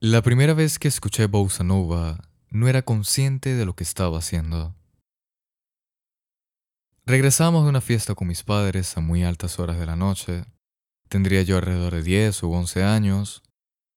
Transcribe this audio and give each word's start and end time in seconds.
La 0.00 0.22
primera 0.22 0.54
vez 0.54 0.78
que 0.78 0.86
escuché 0.86 1.26
Bossa 1.26 1.64
no 1.64 2.68
era 2.68 2.82
consciente 2.82 3.56
de 3.56 3.64
lo 3.64 3.74
que 3.74 3.82
estaba 3.82 4.18
haciendo. 4.18 4.76
Regresamos 7.04 7.64
de 7.64 7.70
una 7.70 7.80
fiesta 7.80 8.14
con 8.14 8.28
mis 8.28 8.44
padres 8.44 8.96
a 8.96 9.00
muy 9.00 9.24
altas 9.24 9.58
horas 9.58 9.76
de 9.76 9.86
la 9.86 9.96
noche. 9.96 10.44
Tendría 11.08 11.42
yo 11.42 11.56
alrededor 11.56 11.94
de 11.94 12.04
10 12.04 12.44
u 12.44 12.52
11 12.52 12.84
años 12.84 13.42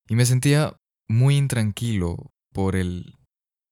y 0.07 0.15
me 0.15 0.25
sentía 0.25 0.75
muy 1.07 1.37
intranquilo 1.37 2.31
por 2.51 2.75
el 2.75 3.19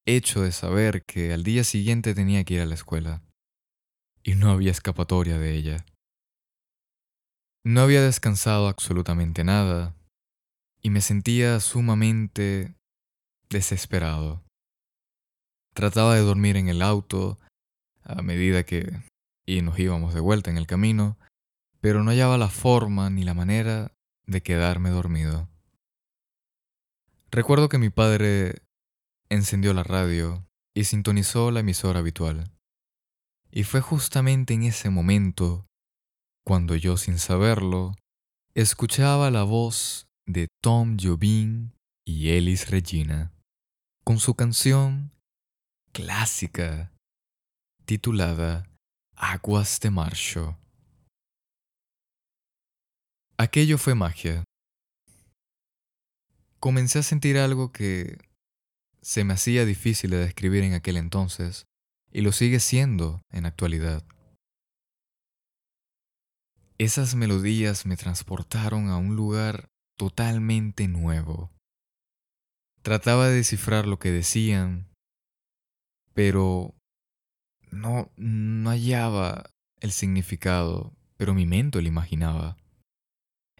hecho 0.06 0.44
de 0.44 0.52
saber 0.52 1.04
que 1.06 1.34
al 1.34 1.42
día 1.42 1.64
siguiente 1.64 2.14
tenía 2.14 2.44
que 2.44 2.54
ir 2.54 2.62
a 2.62 2.68
la 2.68 2.76
escuela 2.76 3.24
y 4.22 4.36
no 4.36 4.52
había 4.52 4.70
escapatoria 4.70 5.40
de 5.40 5.56
ella. 5.56 5.84
No 7.64 7.82
había 7.82 8.04
descansado 8.04 8.68
absolutamente 8.68 9.44
nada 9.44 9.96
y 10.82 10.90
me 10.90 11.02
sentía 11.02 11.60
sumamente 11.60 12.76
desesperado. 13.50 14.44
Trataba 15.74 16.16
de 16.16 16.22
dormir 16.22 16.58
en 16.58 16.70
el 16.70 16.82
auto 16.82 17.38
a 18.04 18.22
medida 18.22 18.64
que 18.64 19.02
y 19.46 19.62
nos 19.62 19.80
íbamos 19.80 20.14
de 20.14 20.20
vuelta 20.20 20.52
en 20.52 20.58
el 20.58 20.68
camino, 20.68 21.18
pero 21.82 22.04
no 22.04 22.12
hallaba 22.12 22.38
la 22.38 22.50
forma 22.50 23.10
ni 23.10 23.24
la 23.24 23.34
manera 23.34 23.94
de 24.28 24.44
quedarme 24.44 24.92
dormido. 24.92 25.50
Recuerdo 27.32 27.68
que 27.68 27.80
mi 27.80 27.90
padre 27.90 28.62
encendió 29.30 29.74
la 29.74 29.84
radio 29.84 30.46
y 30.76 30.84
sintonizó 30.84 31.50
la 31.50 31.62
emisora 31.62 32.00
habitual. 32.00 32.52
Y 33.52 33.64
fue 33.64 33.82
justamente 33.82 34.54
en 34.54 34.64
ese 34.64 34.92
momento 34.92 35.66
cuando 36.46 36.76
yo, 36.76 36.98
sin 36.98 37.18
saberlo, 37.18 37.96
escuchaba 38.54 39.32
la 39.32 39.44
voz 39.44 40.09
de 40.30 40.48
Tom 40.62 40.96
Jobim 41.02 41.72
y 42.06 42.30
Elis 42.30 42.70
Regina 42.70 43.34
con 44.04 44.20
su 44.20 44.36
canción 44.36 45.12
clásica 45.92 46.94
titulada 47.86 48.70
Aguas 49.16 49.80
de 49.80 49.90
Marcho. 49.90 50.60
Aquello 53.40 53.80
fue 53.80 53.96
magia. 53.96 54.44
Comencé 56.60 57.00
a 57.00 57.04
sentir 57.04 57.40
algo 57.40 57.72
que 57.72 58.20
se 59.02 59.24
me 59.24 59.34
hacía 59.34 59.66
difícil 59.66 60.12
de 60.12 60.18
describir 60.18 60.64
en 60.64 60.76
aquel 60.76 60.98
entonces 60.98 61.66
y 62.12 62.22
lo 62.22 62.34
sigue 62.34 62.60
siendo 62.60 63.24
en 63.32 63.48
actualidad. 63.48 64.04
Esas 66.78 67.16
melodías 67.16 67.88
me 67.88 67.98
transportaron 67.98 68.90
a 68.90 68.98
un 68.98 69.16
lugar 69.16 69.70
totalmente 70.00 70.88
nuevo. 70.88 71.52
Trataba 72.82 73.28
de 73.28 73.36
descifrar 73.36 73.86
lo 73.86 74.00
que 74.00 74.12
decían, 74.12 74.88
pero 76.14 76.74
no, 77.70 78.10
no 78.16 78.70
hallaba 78.70 79.50
el 79.82 79.92
significado, 79.92 80.94
pero 81.18 81.34
mi 81.34 81.46
mente 81.46 81.82
lo 81.82 81.88
imaginaba. 81.90 82.56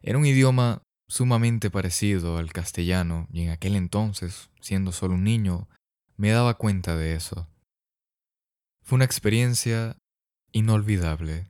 Era 0.02 0.18
un 0.18 0.26
idioma 0.26 0.82
sumamente 1.10 1.70
parecido 1.70 2.38
al 2.38 2.54
castellano 2.54 3.28
y 3.34 3.42
en 3.42 3.50
aquel 3.50 3.76
entonces, 3.76 4.50
siendo 4.62 4.94
solo 4.94 5.16
un 5.16 5.26
niño, 5.26 5.68
me 6.16 6.30
daba 6.30 6.54
cuenta 6.54 6.96
de 6.96 7.16
eso. 7.16 7.50
Fue 8.86 8.96
una 8.96 9.06
experiencia 9.06 9.98
inolvidable. 10.54 11.50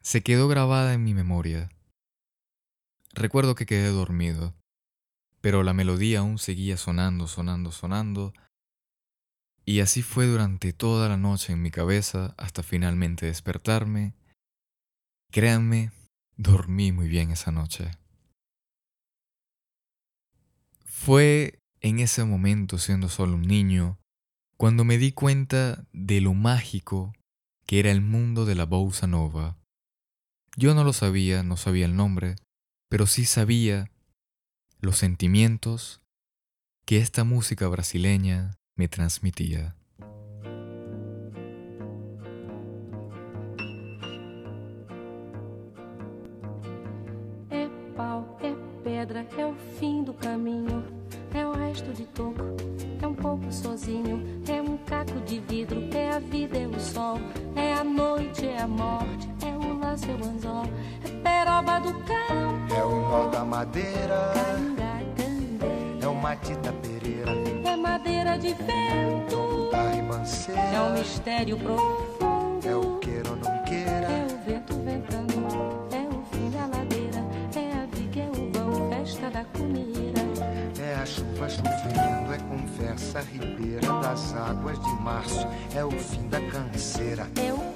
Se 0.00 0.22
quedó 0.22 0.48
grabada 0.48 0.94
en 0.94 1.04
mi 1.04 1.12
memoria. 1.12 1.68
Recuerdo 3.14 3.54
que 3.54 3.64
quedé 3.64 3.88
dormido, 3.88 4.54
pero 5.40 5.62
la 5.62 5.72
melodía 5.72 6.18
aún 6.18 6.38
seguía 6.38 6.76
sonando, 6.76 7.28
sonando, 7.28 7.70
sonando, 7.70 8.32
y 9.64 9.80
así 9.80 10.02
fue 10.02 10.26
durante 10.26 10.72
toda 10.72 11.08
la 11.08 11.16
noche 11.16 11.52
en 11.52 11.62
mi 11.62 11.70
cabeza 11.70 12.34
hasta 12.36 12.64
finalmente 12.64 13.26
despertarme. 13.26 14.14
Créanme, 15.30 15.92
dormí 16.36 16.90
muy 16.90 17.08
bien 17.08 17.30
esa 17.30 17.52
noche. 17.52 17.92
Fue 20.84 21.60
en 21.80 22.00
ese 22.00 22.24
momento, 22.24 22.78
siendo 22.78 23.08
solo 23.08 23.34
un 23.34 23.42
niño, 23.42 23.96
cuando 24.56 24.84
me 24.84 24.98
di 24.98 25.12
cuenta 25.12 25.86
de 25.92 26.20
lo 26.20 26.34
mágico 26.34 27.12
que 27.64 27.78
era 27.78 27.92
el 27.92 28.00
mundo 28.00 28.44
de 28.44 28.56
la 28.56 28.64
bossa 28.64 29.06
nova. 29.06 29.56
Yo 30.56 30.74
no 30.74 30.82
lo 30.82 30.92
sabía, 30.92 31.42
no 31.42 31.56
sabía 31.56 31.86
el 31.86 31.94
nombre, 31.96 32.36
pero 32.94 33.08
sí 33.08 33.24
sabía 33.24 33.90
los 34.78 34.98
sentimientos 34.98 36.00
que 36.86 36.98
esta 36.98 37.24
música 37.24 37.66
brasileña 37.66 38.56
me 38.76 38.86
transmitía. 38.86 39.74
É 47.50 47.68
pau, 47.96 48.38
é 48.40 48.54
pedra, 48.84 49.26
é 49.36 49.44
o 49.44 49.56
fim 49.80 50.04
do 50.04 50.14
caminho, 50.14 50.84
é 51.34 51.44
o 51.44 51.50
resto 51.50 51.92
de 51.92 52.06
toco, 52.06 52.44
é 53.02 53.06
um 53.08 53.14
pouco 53.16 53.50
sozinho, 53.50 54.22
é 54.48 54.62
um 54.62 54.76
caco 54.76 55.20
de 55.22 55.40
vidro, 55.40 55.82
é 55.92 56.10
a 56.10 56.20
vida, 56.20 56.56
é 56.56 56.68
o 56.68 56.78
sol, 56.78 57.18
é 57.56 57.74
a 57.74 57.82
noite, 57.82 58.46
é 58.46 58.60
a 58.60 58.68
morte, 58.68 59.33
é 59.94 59.96
o 59.96 60.10
é 60.10 60.14
o 60.16 60.28
anzol, 60.28 60.64
é 61.04 61.08
peroba 61.22 61.78
do 61.80 61.92
campo, 62.00 62.74
É 62.74 62.84
o 62.84 62.96
nó 63.08 63.28
da 63.30 63.44
madeira, 63.44 64.32
é 66.02 66.06
o 66.08 66.14
Matita 66.14 66.72
Pereira, 66.82 67.30
é 67.64 67.76
madeira 67.76 68.36
de 68.36 68.48
vento, 68.54 69.70
é 69.72 69.76
um 69.78 69.94
ribanceira, 69.94 70.90
mistério 70.98 71.56
profundo. 71.58 72.68
é 72.68 72.74
o 72.76 72.98
queira 72.98 73.30
ou 73.30 73.36
não 73.36 73.50
É 73.54 73.58
queira, 73.62 74.08
o 74.08 74.44
vento 74.44 74.74
ventando, 74.80 75.34
é 75.92 76.08
o 76.08 76.24
fim 76.32 76.50
da 76.50 76.66
ladeira, 76.66 77.24
é 77.54 77.72
a 77.72 77.86
viga, 77.94 78.20
é 78.20 78.30
o 78.30 78.52
vão, 78.52 78.90
festa 78.90 79.30
da 79.30 79.44
comida. 79.44 80.20
é 80.82 80.94
a 80.96 81.06
chuva 81.06 81.48
chovendo, 81.48 82.34
é 82.34 82.38
conversa 82.48 83.20
ribeira 83.20 83.86
das 84.02 84.34
águas 84.34 84.78
de 84.80 84.92
março, 85.02 85.46
é 85.74 85.84
o 85.84 85.90
fim 85.92 86.26
da 86.28 86.40
canseira, 86.50 87.28
É 87.36 87.52
o 87.52 87.56
é 87.56 87.70
o 87.70 87.73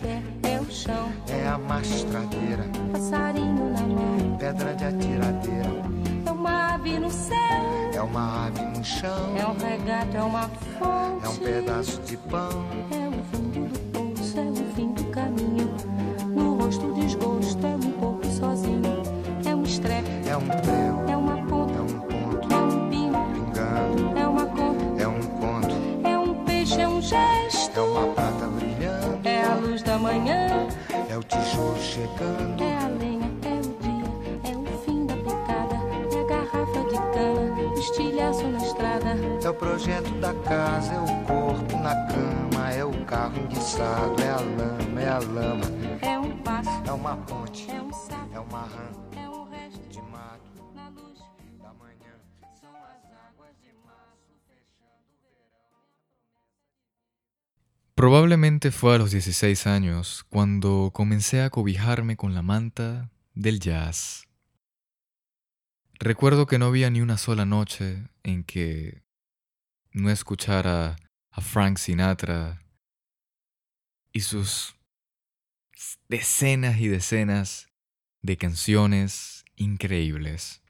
é 1.49 1.51
a 1.51 1.59
mastradeira, 1.59 2.67
passarinho 2.93 3.73
na 3.73 3.81
mão, 3.81 4.37
pedra 4.39 4.75
de 4.75 4.85
atiradeira, 4.85 5.83
é 6.27 6.31
uma 6.31 6.75
ave 6.75 6.99
no 6.99 7.11
céu, 7.11 7.91
é 7.95 8.03
uma 8.03 8.47
ave 8.47 8.61
no 8.61 8.85
chão, 8.85 9.35
é 9.35 9.47
um 9.47 9.57
regato, 9.57 10.15
é 10.15 10.23
uma 10.23 10.49
fonte, 10.79 11.25
é 11.25 11.29
um 11.29 11.37
pedaço 11.37 12.03
de 12.03 12.19
pão, 12.19 12.67
é 12.91 13.08
o 31.19 31.23
tijolo 31.23 31.77
chegando. 31.79 32.63
É 32.63 32.77
a 32.77 32.89
lenha, 32.89 33.31
é 33.43 33.59
o 33.59 33.63
dia, 33.83 34.53
é 34.53 34.57
o 34.57 34.79
fim 34.85 35.07
da 35.07 35.17
picada, 35.17 35.75
é 35.75 36.21
a 36.21 36.25
garrafa 36.25 36.81
de 36.85 36.97
cana, 37.13 37.75
o 37.75 37.79
estilhaço 37.79 38.47
na 38.47 38.59
estrada, 38.59 39.17
É 39.43 39.49
o 39.49 39.55
projeto 39.55 40.11
da 40.21 40.33
casa, 40.35 40.95
é 40.95 41.01
o 41.01 41.25
corpo 41.25 41.77
na 41.79 41.95
cama, 42.07 42.71
é 42.73 42.85
o 42.85 43.05
carro 43.05 43.37
enguiçado, 43.39 44.23
é 44.23 44.31
a 44.31 44.37
lama, 44.37 45.01
é 45.01 45.09
a 45.09 45.19
lama, 45.19 45.65
é 46.03 46.19
um 46.19 46.37
passo, 46.39 46.71
é 46.87 46.93
uma 46.93 47.17
ponte, 47.17 47.69
é 47.71 47.81
um 47.81 47.93
sapo, 47.93 48.29
é 48.35 48.41
uma 48.41 48.61
rã 48.61 48.98
Probablemente 57.99 58.71
fue 58.71 58.95
a 58.95 58.99
los 58.99 59.11
16 59.11 59.67
años 59.67 60.25
cuando 60.29 60.93
comencé 60.95 61.43
a 61.43 61.51
cobijarme 61.51 62.17
con 62.17 62.33
la 62.33 62.43
manta 62.43 63.11
del 63.35 63.59
jazz. 63.59 64.29
Recuerdo 65.99 66.47
que 66.47 66.61
no 66.61 66.67
había 66.67 66.91
ni 66.91 67.01
una 67.01 67.19
sola 67.19 67.45
noche 67.45 68.07
en 68.23 68.45
que 68.45 69.03
no 69.91 70.11
escuchara 70.11 70.95
a 71.33 71.41
Frank 71.41 71.79
Sinatra 71.79 72.63
y 74.13 74.21
sus 74.21 74.77
decenas 76.09 76.79
y 76.79 76.87
decenas 76.87 77.69
de 78.23 78.37
canciones 78.37 79.45
increíbles. 79.57 80.63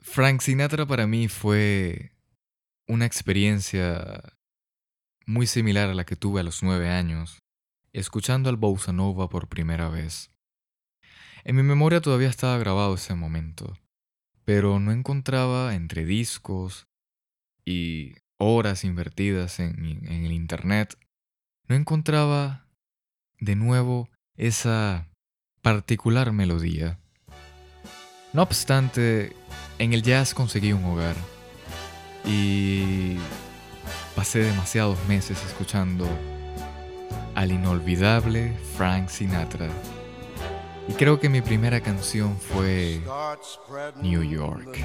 Frank 0.00 0.42
Sinatra 0.42 0.84
para 0.84 1.06
mí 1.06 1.28
fue 1.28 2.12
una 2.86 3.06
experiencia 3.06 4.35
muy 5.26 5.46
similar 5.46 5.90
a 5.90 5.94
la 5.94 6.04
que 6.04 6.16
tuve 6.16 6.40
a 6.40 6.44
los 6.44 6.62
nueve 6.62 6.88
años, 6.88 7.42
escuchando 7.92 8.48
al 8.48 8.56
Bossa 8.56 8.92
Nova 8.92 9.28
por 9.28 9.48
primera 9.48 9.88
vez. 9.88 10.30
En 11.44 11.56
mi 11.56 11.62
memoria 11.62 12.00
todavía 12.00 12.28
estaba 12.28 12.58
grabado 12.58 12.94
ese 12.94 13.14
momento. 13.14 13.76
pero 14.46 14.78
no 14.78 14.92
encontraba 14.92 15.74
entre 15.74 16.04
discos 16.04 16.86
y 17.64 18.14
horas 18.38 18.84
invertidas 18.84 19.58
en, 19.58 19.84
en 20.06 20.24
el 20.24 20.32
Internet, 20.32 20.96
no 21.68 21.74
encontraba 21.74 22.68
de 23.40 23.56
nuevo 23.56 24.08
esa 24.36 25.08
particular 25.62 26.30
melodía. 26.32 27.00
No 28.32 28.42
obstante, 28.42 29.34
en 29.80 29.92
el 29.92 30.02
jazz 30.02 30.32
conseguí 30.32 30.72
un 30.72 30.84
hogar 30.84 31.16
y 32.24 33.16
pasé 34.16 34.38
demasiados 34.38 34.98
meses 35.06 35.38
escuchando 35.44 36.08
al 37.34 37.52
inolvidable 37.52 38.56
Frank 38.74 39.10
Sinatra. 39.10 39.68
Y 40.88 40.94
creo 40.94 41.20
que 41.20 41.28
mi 41.28 41.42
primera 41.42 41.82
canción 41.82 42.38
fue 42.38 43.02
New 44.00 44.22
York. 44.22 44.78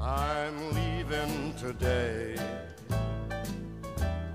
I'm 0.00 0.74
leaving 0.74 1.54
today. 1.54 2.34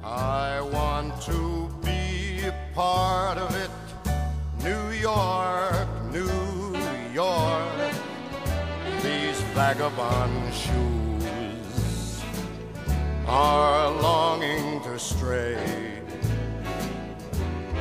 I 0.02 0.62
want 0.72 1.20
to 1.26 1.70
be 1.84 2.50
part 2.74 3.38
of 3.38 3.54
it. 3.58 3.70
New 4.64 4.92
York, 4.94 5.88
New 6.14 6.74
York. 7.14 7.92
These 9.04 9.42
vagabond 9.54 10.54
shoes 10.54 11.07
are 13.28 13.92
longing 14.02 14.80
to 14.82 14.98
stray 14.98 16.02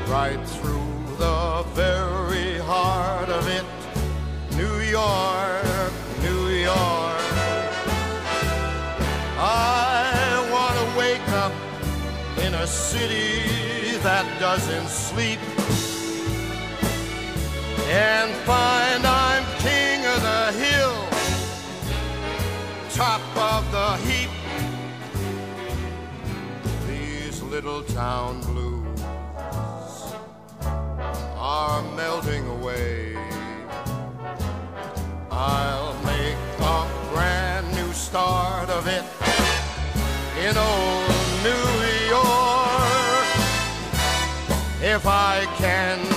right 0.08 0.40
through 0.44 1.04
the 1.18 1.64
very 1.72 2.58
heart 2.58 3.28
of 3.28 3.46
it. 3.46 3.64
New 4.56 4.80
York, 4.80 5.92
New 6.20 6.48
York. 6.48 7.22
I 9.38 10.48
want 10.50 10.74
to 10.80 10.98
wake 10.98 11.28
up 11.28 11.52
in 12.44 12.54
a 12.54 12.66
city 12.66 13.96
that 13.98 14.26
doesn't 14.40 14.88
sleep 14.88 15.38
and 17.88 18.32
find 18.44 19.06
I'm 19.06 19.15
little 27.66 27.94
town 27.96 28.40
blues 28.42 29.00
are 31.36 31.82
melting 31.96 32.46
away. 32.46 33.16
I'll 35.32 35.92
make 36.04 36.36
a 36.60 36.88
brand 37.12 37.66
new 37.74 37.92
start 37.92 38.70
of 38.70 38.86
it 38.86 39.04
in 40.46 40.56
old 40.56 41.08
New 41.42 41.68
York. 42.14 43.26
If 44.80 45.04
I 45.04 45.44
can 45.58 46.15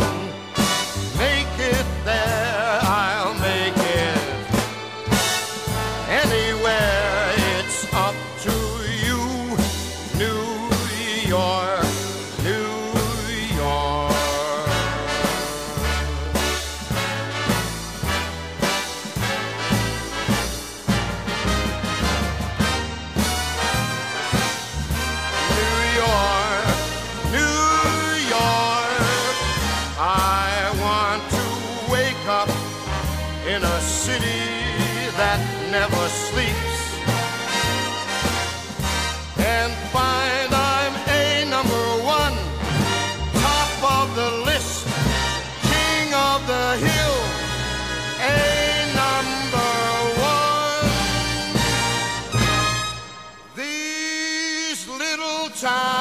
time. 55.61 55.98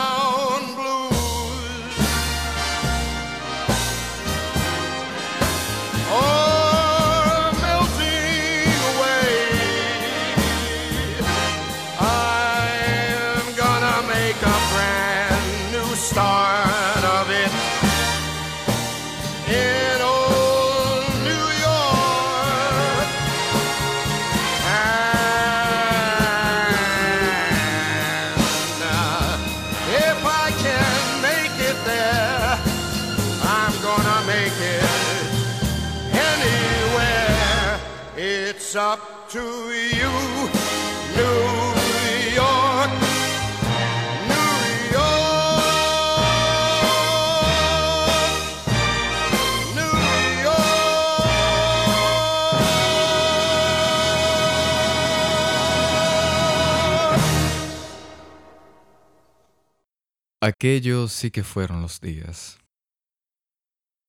Aquellos 60.48 61.12
sí 61.12 61.30
que 61.30 61.44
fueron 61.44 61.82
los 61.82 62.00
días. 62.00 62.58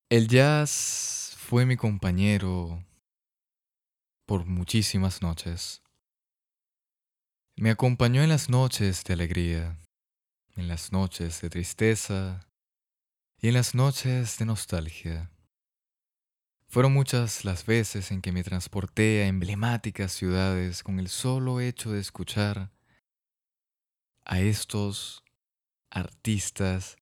El 0.10 0.30
jazz 0.30 1.36
fue 1.38 1.66
mi 1.66 1.76
compañero 1.76 2.82
por 4.26 4.46
muchísimas 4.46 5.22
noches. 5.22 5.82
Me 7.58 7.72
acompañó 7.72 8.24
en 8.24 8.30
las 8.30 8.50
noches 8.50 9.04
de 9.04 9.16
alegría, 9.16 9.78
en 10.56 10.70
las 10.70 10.94
noches 10.94 11.42
de 11.42 11.50
tristeza 11.50 12.48
y 13.42 13.50
en 13.50 13.56
las 13.56 13.76
noches 13.76 14.38
de 14.38 14.46
nostalgia. 14.46 15.30
Fueron 16.70 16.94
muchas 16.94 17.44
las 17.44 17.66
veces 17.66 18.12
en 18.12 18.22
que 18.22 18.32
me 18.32 18.46
transporté 18.46 19.24
a 19.24 19.28
emblemáticas 19.28 20.14
ciudades 20.14 20.84
con 20.84 21.00
el 21.00 21.10
solo 21.10 21.60
hecho 21.60 21.92
de 21.92 22.00
escuchar 22.00 22.72
a 24.24 24.40
estos 24.40 25.22
artistas 25.92 26.98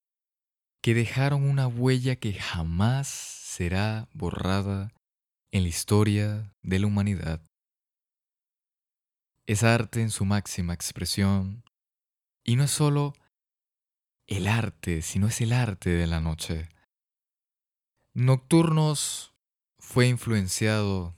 que 0.81 0.93
dejaron 0.93 1.43
una 1.43 1.67
huella 1.67 2.15
que 2.15 2.33
jamás 2.33 3.07
será 3.07 4.07
borrada 4.13 4.93
en 5.51 5.63
la 5.63 5.69
historia 5.69 6.53
de 6.61 6.79
la 6.79 6.87
humanidad. 6.87 7.41
Es 9.45 9.63
arte 9.63 10.01
en 10.01 10.11
su 10.11 10.25
máxima 10.25 10.73
expresión 10.73 11.63
y 12.43 12.55
no 12.55 12.63
es 12.63 12.71
solo 12.71 13.13
el 14.27 14.47
arte, 14.47 15.01
sino 15.01 15.27
es 15.27 15.41
el 15.41 15.53
arte 15.53 15.89
de 15.89 16.07
la 16.07 16.19
noche. 16.19 16.69
Nocturnos 18.13 19.33
fue 19.79 20.07
influenciado 20.07 21.15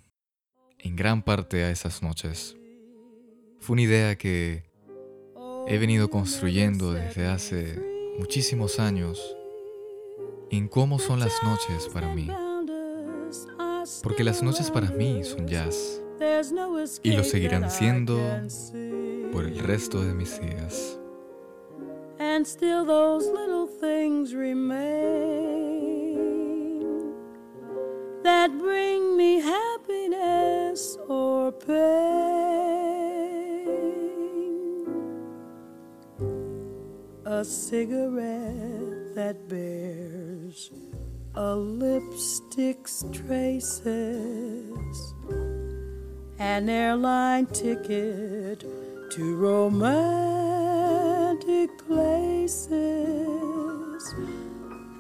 en 0.77 0.95
gran 0.95 1.23
parte 1.23 1.63
a 1.63 1.71
esas 1.71 2.01
noches. 2.01 2.55
Fue 3.59 3.73
una 3.73 3.81
idea 3.81 4.17
que 4.17 4.68
he 5.69 5.77
venido 5.77 6.09
construyendo 6.09 6.91
desde 6.91 7.27
hace 7.27 7.79
muchísimos 8.17 8.79
años 8.79 9.35
en 10.49 10.67
cómo 10.67 10.99
son 10.99 11.19
las 11.19 11.41
noches 11.43 11.88
para 11.93 12.13
mí. 12.13 12.27
Porque 14.03 14.23
las 14.23 14.43
noches 14.43 14.69
para 14.71 14.89
mí 14.91 15.23
son 15.23 15.47
jazz 15.47 16.01
y 17.03 17.11
lo 17.11 17.23
seguirán 17.23 17.71
siendo 17.71 18.19
por 19.31 19.45
el 19.45 19.59
resto 19.59 20.03
de 20.03 20.13
mis 20.13 20.41
días. 20.41 20.99
and 22.21 22.45
still 22.45 22.83
those 22.83 23.27
little 23.27 23.65
things 23.65 24.35
remain 24.35 24.73
that 28.23 28.51
bring 28.59 29.15
me 29.15 29.39
happiness. 29.39 30.97
or 31.07 31.51
pain. 31.51 32.99
A 37.31 37.45
cigarette 37.45 39.13
that 39.13 39.48
bears 39.48 40.71
a 41.36 41.55
lipstick's 41.55 43.05
traces, 43.13 45.13
an 46.39 46.69
airline 46.69 47.45
ticket 47.45 48.65
to 49.12 49.36
romantic 49.36 49.69
places, 51.88 52.71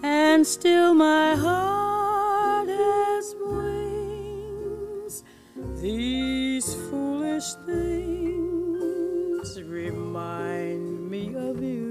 and 0.03 0.45
still 0.45 0.93
my 0.93 1.33
heart 1.33 2.69
has 2.69 3.35
wings. 3.43 5.23
These 5.81 6.75
foolish 6.91 7.55
things 7.65 9.59
remind 9.63 11.09
me 11.09 11.33
of 11.33 11.63
you. 11.63 11.88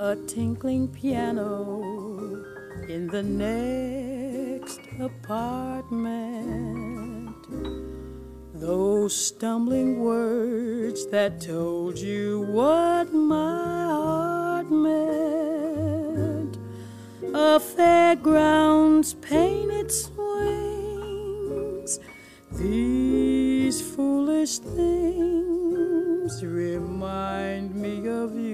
A 0.00 0.14
tinkling 0.28 0.86
piano 0.86 2.44
in 2.88 3.08
the 3.08 3.20
next 3.20 4.78
apartment. 5.00 6.14
Those 8.54 9.12
stumbling 9.16 9.98
words 9.98 11.04
that 11.08 11.40
told 11.40 11.98
you 11.98 12.42
what 12.42 13.12
my 13.12 13.86
heart 13.86 14.70
meant. 14.70 16.58
A 17.34 17.58
fairground's 17.58 19.14
painted 19.14 19.90
swings. 19.90 20.28
These 22.52 23.82
foolish 23.82 24.58
things 24.60 26.44
remind 26.44 27.74
me 27.74 28.06
of 28.06 28.36
you. 28.36 28.47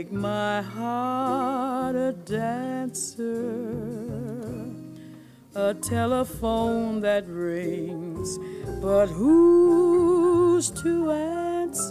Make 0.00 0.12
my 0.12 0.62
heart 0.62 1.94
a 1.94 2.12
dancer. 2.24 3.52
A 5.54 5.74
telephone 5.74 7.00
that 7.02 7.28
rings, 7.28 8.38
but 8.80 9.08
who's 9.08 10.70
to 10.82 11.10
answer? 11.10 11.86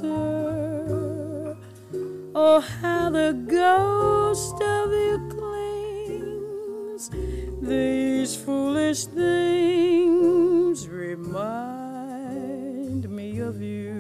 Oh, 2.34 2.62
how 2.82 3.12
the 3.12 3.34
ghost 3.48 4.56
of 4.60 4.92
you 4.92 5.20
clings. 5.36 7.12
These 7.62 8.36
foolish 8.44 9.06
things 9.06 10.88
remind 10.88 11.48
me 13.08 13.40
of 13.40 13.62
you. 13.62 13.99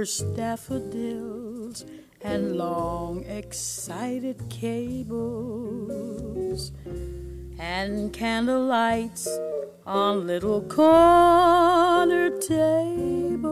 First 0.00 0.34
daffodils 0.34 1.84
and 2.22 2.56
long 2.56 3.22
excited 3.26 4.42
cables 4.48 5.12
and 7.58 8.10
candle 8.10 8.64
lights 8.64 9.28
on 9.84 10.26
little 10.26 10.62
corner 10.62 12.30
tables. 12.30 13.44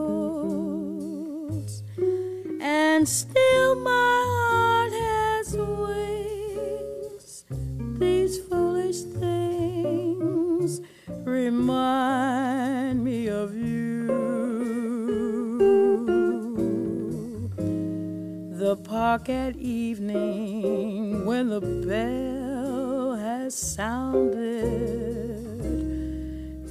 And 2.62 3.06
still 3.06 3.74
my 3.80 4.24
heart 4.32 4.92
has 4.92 5.54
wings 5.54 7.44
these 7.98 8.38
foolish 8.38 9.02
things 9.02 10.80
remind 11.26 13.04
me 13.04 13.26
of 13.26 13.54
you 13.54 13.77
park 18.84 19.28
at 19.28 19.56
evening 19.56 21.24
when 21.24 21.48
the 21.48 21.60
bell 21.60 23.16
has 23.16 23.54
sounded. 23.54 24.76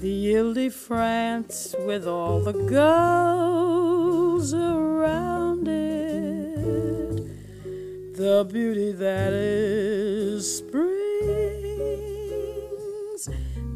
The 0.02 0.38
Ile 0.38 0.54
de 0.54 0.70
France 0.70 1.76
with 1.86 2.08
all 2.08 2.40
the 2.40 2.54
girls 2.54 4.54
around 4.54 5.68
it, 5.68 8.16
the 8.16 8.48
beauty 8.52 8.92
that 8.92 9.34
is 9.34 10.58
springs, 10.58 10.90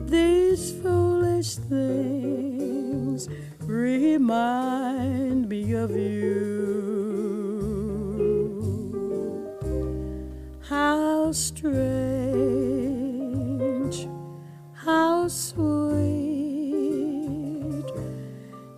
these 0.01 0.71
foolish 0.81 1.55
things 1.55 3.27
remind 3.61 5.49
me 5.49 5.73
of 5.73 5.91
you. 5.91 6.90
Strange, 11.33 11.71
how 14.73 15.29
sweet 15.29 15.71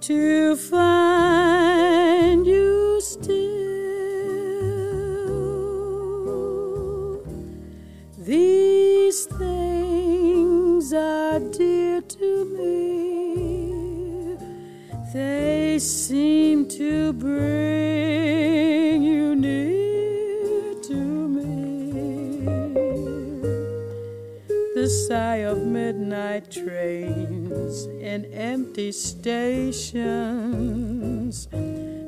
to 0.01 0.55
find 0.55 2.45
you 2.45 3.01
still. 3.01 3.63
These 8.19 9.25
things 9.25 10.93
are 10.93 11.39
dear 11.39 12.01
to 12.01 12.45
me. 12.55 14.37
They 15.11 15.79
seem 15.79 16.67
to 16.67 17.13
bring 17.13 18.82
sigh 25.13 25.45
of 25.45 25.59
midnight 25.59 26.49
trains 26.49 27.85
in 28.01 28.25
empty 28.33 28.91
stations, 28.91 29.97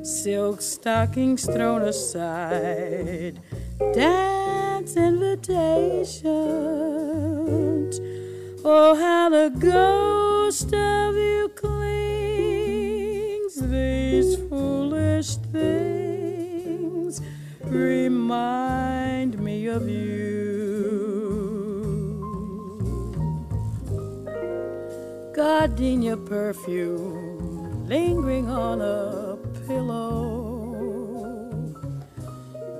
silk 0.02 0.60
stockings 0.60 1.44
thrown 1.44 1.82
aside, 1.82 3.40
dance 3.94 4.96
invitations. 4.96 6.24
Oh, 8.64 8.96
how 8.96 9.28
the 9.28 9.50
ghost 9.56 10.74
of 10.74 11.14
you 11.14 11.48
clings, 11.54 13.54
these 13.70 14.34
foolish 14.48 15.36
things 15.54 17.20
remind 17.62 19.38
me 19.38 19.68
of 19.68 19.88
you. 19.88 20.25
Gardenia 25.46 26.16
perfume 26.16 27.86
lingering 27.86 28.48
on 28.48 28.80
a 28.80 29.36
pillow. 29.64 30.74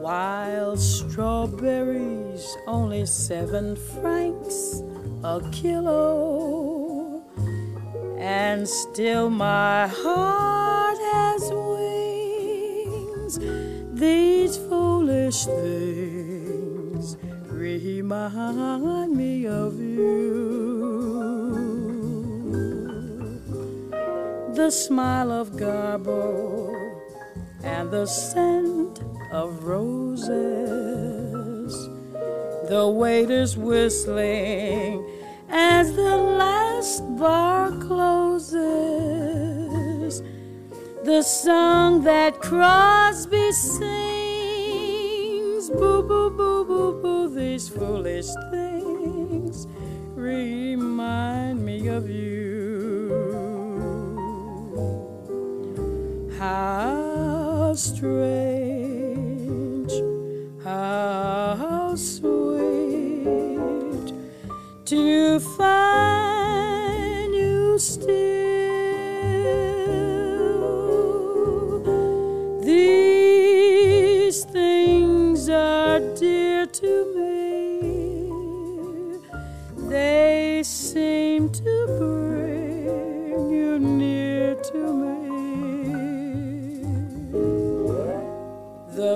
Wild 0.01 0.81
strawberries, 0.81 2.45
only 2.67 3.07
seven 3.07 3.77
francs 3.77 4.83
a 5.23 5.41
kilo. 5.53 7.23
And 8.19 8.69
still 8.69 9.31
my 9.31 9.87
heart 9.87 10.99
has 11.13 11.43
wings. 11.71 13.39
These 13.93 14.57
foolish 14.57 15.45
things 15.45 17.17
remind 17.49 19.17
me 19.17 19.47
of 19.47 19.81
you. 19.81 20.66
The 24.57 24.71
smile 24.71 25.31
of 25.31 25.51
Garbo, 25.51 26.75
and 27.63 27.91
the 27.91 28.07
scent 28.07 29.03
of 29.31 29.65
roses. 29.65 30.33
The 32.71 32.89
waiters 32.89 33.59
whistling 33.59 35.07
as 35.51 35.95
the 35.95 36.17
last 36.17 37.03
bar 37.19 37.71
closes. 37.87 38.55
The 41.05 41.23
song 41.23 42.03
that 42.05 42.41
Crosby 42.41 43.53
sings. 43.53 43.79
Boo, 45.69 46.03
boo, 46.03 46.31
boo, 46.31 46.65
boo, 46.65 47.03
boo, 47.03 47.29
these 47.29 47.69
foolish 47.69 48.29
things 48.51 49.67
remind 50.15 51.63
me 51.63 51.89
of 51.89 52.09
you. 52.09 52.66
How 56.47 57.75
strange, 57.75 58.23
how 60.63 61.93
sweet 61.97 64.13
to 64.85 65.41
find 65.41 66.26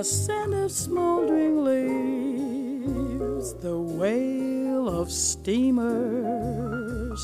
The 0.01 0.05
scent 0.05 0.53
of 0.55 0.71
smoldering 0.71 1.63
leaves, 1.63 3.53
the 3.53 3.77
wail 3.77 4.89
of 4.89 5.11
steamers, 5.11 7.23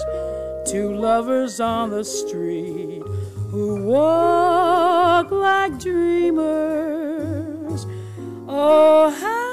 two 0.68 0.94
lovers 0.94 1.60
on 1.60 1.90
the 1.90 2.06
street 2.06 3.02
who 3.50 3.84
walk 3.84 5.32
like 5.32 5.80
dreamers. 5.80 7.88
Oh, 8.48 9.10
how 9.10 9.47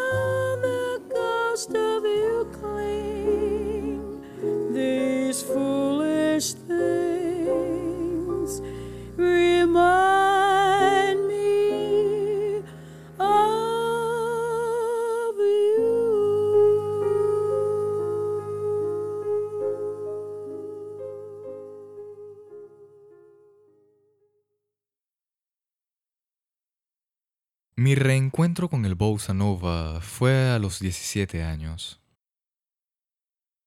Mi 27.85 27.95
reencuentro 27.95 28.71
con 28.71 28.87
el 28.87 28.95
Bossa 28.95 29.35
Nova 29.35 30.01
fue 30.01 30.49
a 30.49 30.59
los 30.59 30.81
17 30.81 31.43
años. 31.43 32.01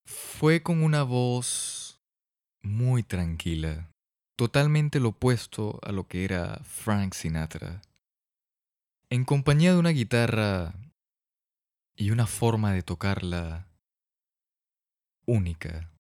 Fue 0.08 0.64
con 0.64 0.82
una 0.82 1.04
voz 1.04 2.02
muy 2.64 3.04
tranquila, 3.04 3.92
totalmente 4.36 5.00
lo 5.00 5.10
opuesto 5.10 5.80
a 5.84 5.92
lo 5.92 6.08
que 6.08 6.24
era 6.24 6.60
Frank 6.64 7.14
Sinatra. 7.14 7.84
En 9.12 9.24
compañía 9.24 9.74
de 9.74 9.78
una 9.78 9.92
guitarra 9.92 10.74
y 11.96 12.10
una 12.10 12.26
forma 12.26 12.74
de 12.74 12.82
tocarla 12.82 13.68
única. 15.28 15.92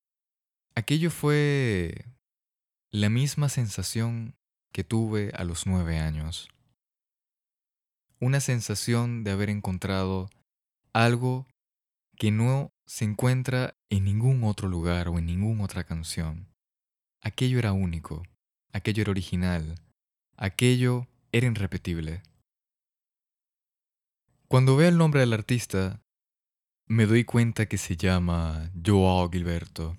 Aquello 0.73 1.11
fue 1.11 2.03
la 2.89 3.09
misma 3.09 3.47
sensación 3.47 4.33
que 4.73 4.83
tuve 4.83 5.31
a 5.35 5.43
los 5.43 5.67
nueve 5.67 5.99
años 5.99 6.49
una 8.19 8.39
sensación 8.39 9.23
de 9.23 9.31
haber 9.31 9.49
encontrado 9.49 10.29
algo 10.93 11.47
que 12.15 12.31
no 12.31 12.71
se 12.85 13.05
encuentra 13.05 13.75
en 13.89 14.05
ningún 14.05 14.43
otro 14.43 14.67
lugar 14.67 15.09
o 15.09 15.19
en 15.19 15.25
ninguna 15.25 15.63
otra 15.63 15.83
canción. 15.83 16.47
Aquello 17.21 17.59
era 17.59 17.73
único, 17.73 18.23
aquello 18.71 19.01
era 19.01 19.11
original, 19.11 19.75
aquello 20.35 21.07
era 21.31 21.47
irrepetible. 21.47 22.23
Cuando 24.47 24.77
veo 24.77 24.87
el 24.87 24.97
nombre 24.97 25.19
del 25.19 25.33
artista, 25.33 26.01
me 26.87 27.05
doy 27.05 27.25
cuenta 27.25 27.65
que 27.65 27.77
se 27.77 27.97
llama 27.97 28.71
Joao 28.83 29.29
Gilberto. 29.29 29.97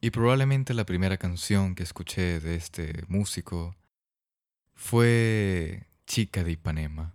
Y 0.00 0.10
probablemente 0.10 0.74
la 0.74 0.84
primera 0.84 1.16
canción 1.16 1.74
que 1.74 1.82
escuché 1.82 2.40
de 2.40 2.56
este 2.56 3.04
músico 3.08 3.76
fue 4.74 5.86
Chica 6.06 6.44
de 6.44 6.52
Ipanema. 6.52 7.14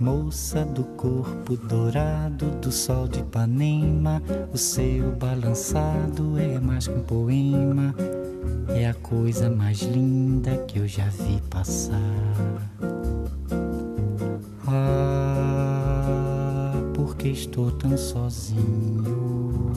Moça 0.00 0.64
do 0.64 0.84
corpo 0.84 1.56
dourado 1.56 2.52
do 2.60 2.70
sol 2.70 3.08
de 3.08 3.18
Ipanema, 3.18 4.22
o 4.52 4.56
seu 4.56 5.10
balançado 5.16 6.38
é 6.38 6.60
mais 6.60 6.86
que 6.86 6.94
um 6.94 7.02
poema, 7.02 7.92
é 8.68 8.86
a 8.88 8.94
coisa 8.94 9.50
mais 9.50 9.82
linda 9.82 10.56
que 10.68 10.78
eu 10.78 10.86
já 10.86 11.06
vi 11.06 11.42
passar. 11.50 11.98
Ah, 14.68 15.50
porque 16.94 17.30
estou 17.30 17.72
tão 17.72 17.98
sozinho. 17.98 19.72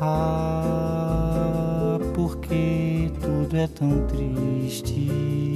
Ah, 0.00 1.98
porque 2.16 3.12
tudo 3.20 3.56
é 3.56 3.68
tão 3.68 4.04
triste. 4.08 5.55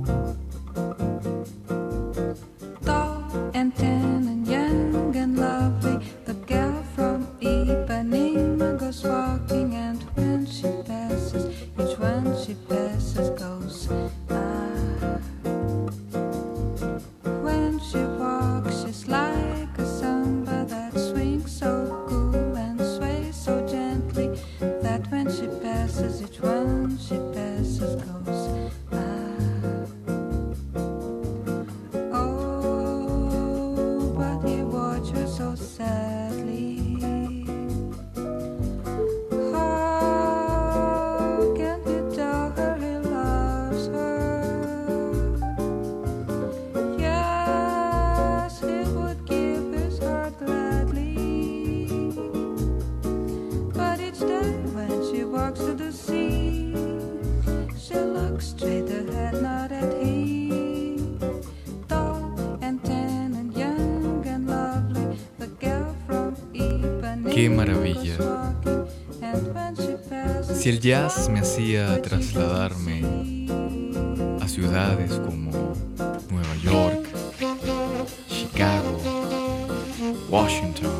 Si 70.61 70.69
el 70.69 70.79
jazz 70.79 71.27
me 71.27 71.39
hacía 71.39 71.99
trasladarme 72.03 73.01
a 74.39 74.47
ciudades 74.47 75.11
como 75.13 75.49
Nueva 76.29 76.55
York, 76.61 77.07
Chicago, 78.29 79.01
Washington, 80.29 80.91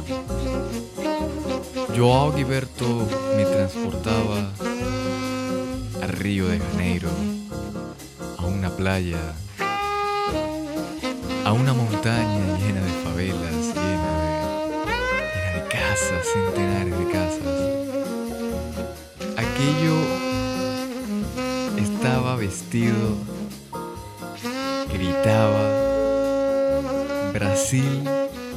Joao 1.95 2.33
Gilberto 2.33 3.07
me 3.37 3.45
transportaba 3.45 4.49
a 6.01 6.07
Río 6.07 6.47
de 6.47 6.57
Janeiro, 6.57 7.09
a 8.39 8.45
una 8.47 8.71
playa, 8.71 9.35
a 11.45 11.53
una 11.53 11.75
montaña 11.75 12.57
llena 12.57 12.81
de 12.81 12.91
favelas, 13.03 13.75
llena 13.75 14.21
de, 14.23 14.39
llena 15.35 15.53
de 15.53 15.69
casas, 15.69 16.25
centenares 16.33 16.97
de 16.97 17.11
casas. 17.11 17.70
Aquello 19.61 19.95
estaba 21.77 22.35
vestido, 22.35 23.15
gritaba 24.91 25.69
Brasil 27.31 28.03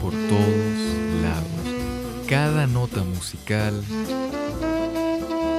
por 0.01 0.13
todos 0.13 0.79
lados. 1.21 2.27
Cada 2.27 2.67
nota 2.67 3.05
musical, 3.05 3.85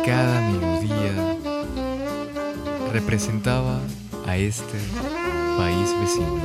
cada 0.04 0.42
melodía 0.50 1.38
representaba 2.92 3.82
a 4.26 4.38
este 4.38 4.80
país 5.58 5.94
vecino. 6.02 6.42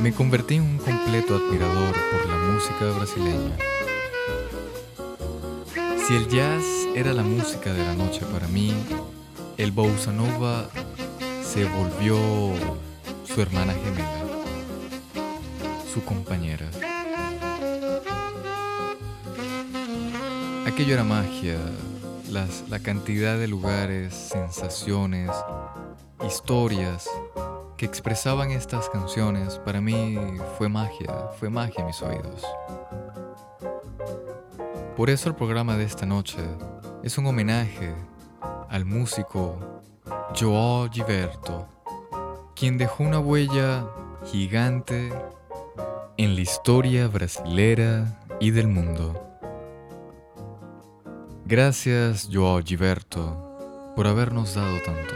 Me 0.00 0.12
convertí 0.12 0.54
en 0.54 0.62
un 0.62 0.78
completo 0.78 1.34
admirador 1.34 1.96
por 2.12 2.30
la 2.30 2.36
música 2.36 2.84
brasileña. 2.96 3.77
Si 6.08 6.16
el 6.16 6.26
jazz 6.26 6.64
era 6.94 7.12
la 7.12 7.22
música 7.22 7.70
de 7.70 7.84
la 7.84 7.92
noche 7.92 8.24
para 8.32 8.48
mí, 8.48 8.72
el 9.58 9.72
bossa 9.72 10.10
nova 10.10 10.70
se 11.42 11.66
volvió 11.66 12.16
su 13.26 13.42
hermana 13.42 13.74
gemela, 13.74 14.08
su 15.92 16.02
compañera. 16.06 16.64
Aquello 20.66 20.94
era 20.94 21.04
magia, 21.04 21.58
la 22.30 22.78
cantidad 22.78 23.36
de 23.36 23.46
lugares, 23.46 24.14
sensaciones, 24.14 25.30
historias 26.26 27.06
que 27.76 27.84
expresaban 27.84 28.50
estas 28.50 28.88
canciones 28.88 29.58
para 29.58 29.82
mí 29.82 30.18
fue 30.56 30.70
magia, 30.70 31.28
fue 31.38 31.50
magia 31.50 31.80
en 31.80 31.86
mis 31.86 32.00
oídos. 32.00 32.46
Por 34.98 35.10
eso 35.10 35.28
el 35.28 35.36
programa 35.36 35.76
de 35.76 35.84
esta 35.84 36.06
noche 36.06 36.40
es 37.04 37.18
un 37.18 37.26
homenaje 37.26 37.94
al 38.68 38.84
músico 38.84 39.80
Joao 40.36 40.90
Gilberto, 40.90 41.68
quien 42.56 42.78
dejó 42.78 43.04
una 43.04 43.20
huella 43.20 43.86
gigante 44.26 45.12
en 46.16 46.34
la 46.34 46.40
historia 46.40 47.06
brasilera 47.06 48.26
y 48.40 48.50
del 48.50 48.66
mundo. 48.66 49.38
Gracias 51.46 52.28
Joao 52.32 52.60
Gilberto 52.60 53.92
por 53.94 54.08
habernos 54.08 54.56
dado 54.56 54.80
tanto. 54.80 55.14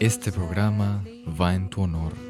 Este 0.00 0.32
programa 0.32 1.04
va 1.40 1.54
en 1.54 1.70
tu 1.70 1.82
honor. 1.82 2.29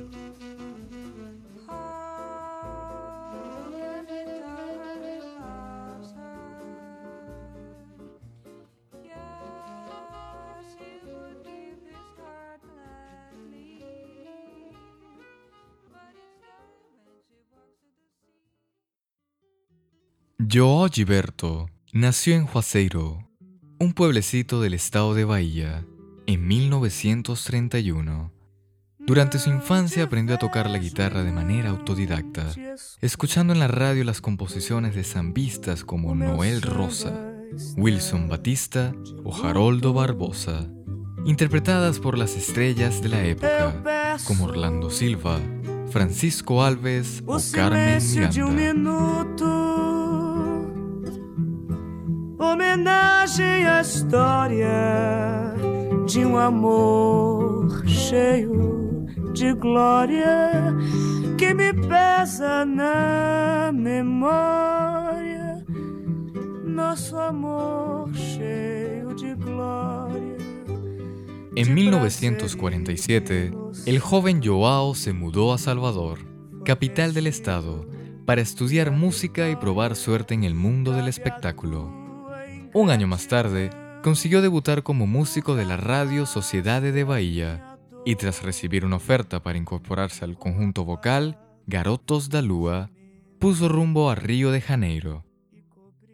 Joao 20.53 20.89
Gilberto 20.89 21.71
nació 21.93 22.35
en 22.35 22.45
Juazeiro, 22.45 23.29
un 23.79 23.93
pueblecito 23.93 24.61
del 24.61 24.75
estado 24.75 25.15
de 25.15 25.25
Bahía, 25.25 25.87
en 26.27 26.49
1931. 26.49 28.33
Durante 28.99 29.39
su 29.39 29.51
infancia 29.51 30.03
aprendió 30.03 30.35
a 30.35 30.39
tocar 30.41 30.69
la 30.69 30.79
guitarra 30.79 31.23
de 31.23 31.31
manera 31.31 31.71
autodidacta, 31.71 32.47
escuchando 33.01 33.53
en 33.53 33.61
la 33.61 33.69
radio 33.69 34.03
las 34.03 34.21
composiciones 34.21 34.97
de 34.97 35.05
zambistas 35.05 35.85
como 35.85 36.17
Noel 36.17 36.63
Rosa, 36.63 37.13
Wilson 37.77 38.29
Batista 38.29 38.93
o 39.23 39.33
Haroldo 39.33 39.93
Barbosa, 39.93 40.69
interpretadas 41.27 42.01
por 42.01 42.19
las 42.19 42.35
estrellas 42.35 43.03
de 43.03 43.09
la 43.09 43.25
época, 43.25 44.19
como 44.25 44.47
Orlando 44.47 44.91
Silva, 44.91 45.39
Francisco 45.93 46.65
Alves 46.65 47.23
o 47.25 47.39
Carmen 47.53 48.03
Miranda. 48.15 49.60
Homenagem 52.41 53.67
à 53.67 53.83
história 53.83 55.55
De 56.07 56.25
um 56.25 56.39
amor 56.39 57.87
cheio 57.87 59.05
de 59.35 59.53
glória 59.53 60.75
Que 61.37 61.53
me 61.53 61.75
pesa 61.75 62.65
na 62.65 63.71
memória 63.75 65.63
Nosso 66.65 67.19
amor 67.19 68.11
cheio 68.15 69.15
de 69.15 69.35
glória 69.35 70.39
En 71.55 71.75
1947, 71.75 73.53
el 73.85 73.99
joven 73.99 74.41
Joao 74.43 74.95
se 74.95 75.13
mudó 75.13 75.53
a 75.53 75.59
Salvador, 75.59 76.21
capital 76.65 77.13
del 77.13 77.27
estado, 77.27 77.87
para 78.25 78.41
estudiar 78.41 78.91
música 78.93 79.51
y 79.51 79.57
probar 79.57 79.95
suerte 79.95 80.33
en 80.33 80.45
el 80.45 80.55
mundo 80.55 80.93
del 80.93 81.09
espectáculo. 81.09 82.00
Un 82.73 82.91
año 82.91 83.09
más 83.09 83.27
tarde, 83.27 83.71
consiguió 84.01 84.43
debutar 84.43 84.85
como 84.85 85.09
músico 85.09 85.57
de 85.57 85.65
la 85.65 85.77
radio 85.77 86.25
Sociedade 86.25 86.93
de 86.93 87.03
Bahía 87.03 87.77
y 88.05 88.15
tras 88.15 88.45
recibir 88.45 88.85
una 88.85 88.97
oferta 88.97 89.43
para 89.43 89.59
incorporarse 89.59 90.25
al 90.25 90.39
conjunto 90.39 90.85
vocal 90.85 91.37
Garotos 91.67 92.31
da 92.31 92.43
Lua, 92.43 92.91
puso 93.41 93.69
rumbo 93.69 94.09
a 94.09 94.15
Río 94.15 94.53
de 94.53 94.61
Janeiro. 94.61 95.25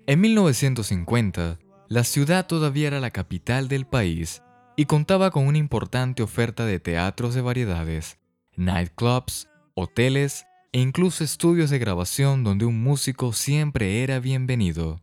En 0.06 0.22
1950, 0.22 1.58
la 1.88 2.04
ciudad 2.04 2.46
todavía 2.46 2.86
era 2.88 3.00
la 3.00 3.10
capital 3.10 3.68
del 3.68 3.86
país 3.86 4.42
y 4.76 4.86
contaba 4.86 5.30
con 5.30 5.46
una 5.46 5.58
importante 5.58 6.22
oferta 6.22 6.64
de 6.64 6.80
teatros 6.80 7.34
de 7.34 7.42
variedades, 7.42 8.18
nightclubs, 8.56 9.48
hoteles 9.74 10.46
e 10.72 10.80
incluso 10.80 11.22
estudios 11.22 11.68
de 11.68 11.78
grabación 11.78 12.44
donde 12.44 12.64
un 12.64 12.82
músico 12.82 13.34
siempre 13.34 14.02
era 14.02 14.20
bienvenido. 14.20 14.98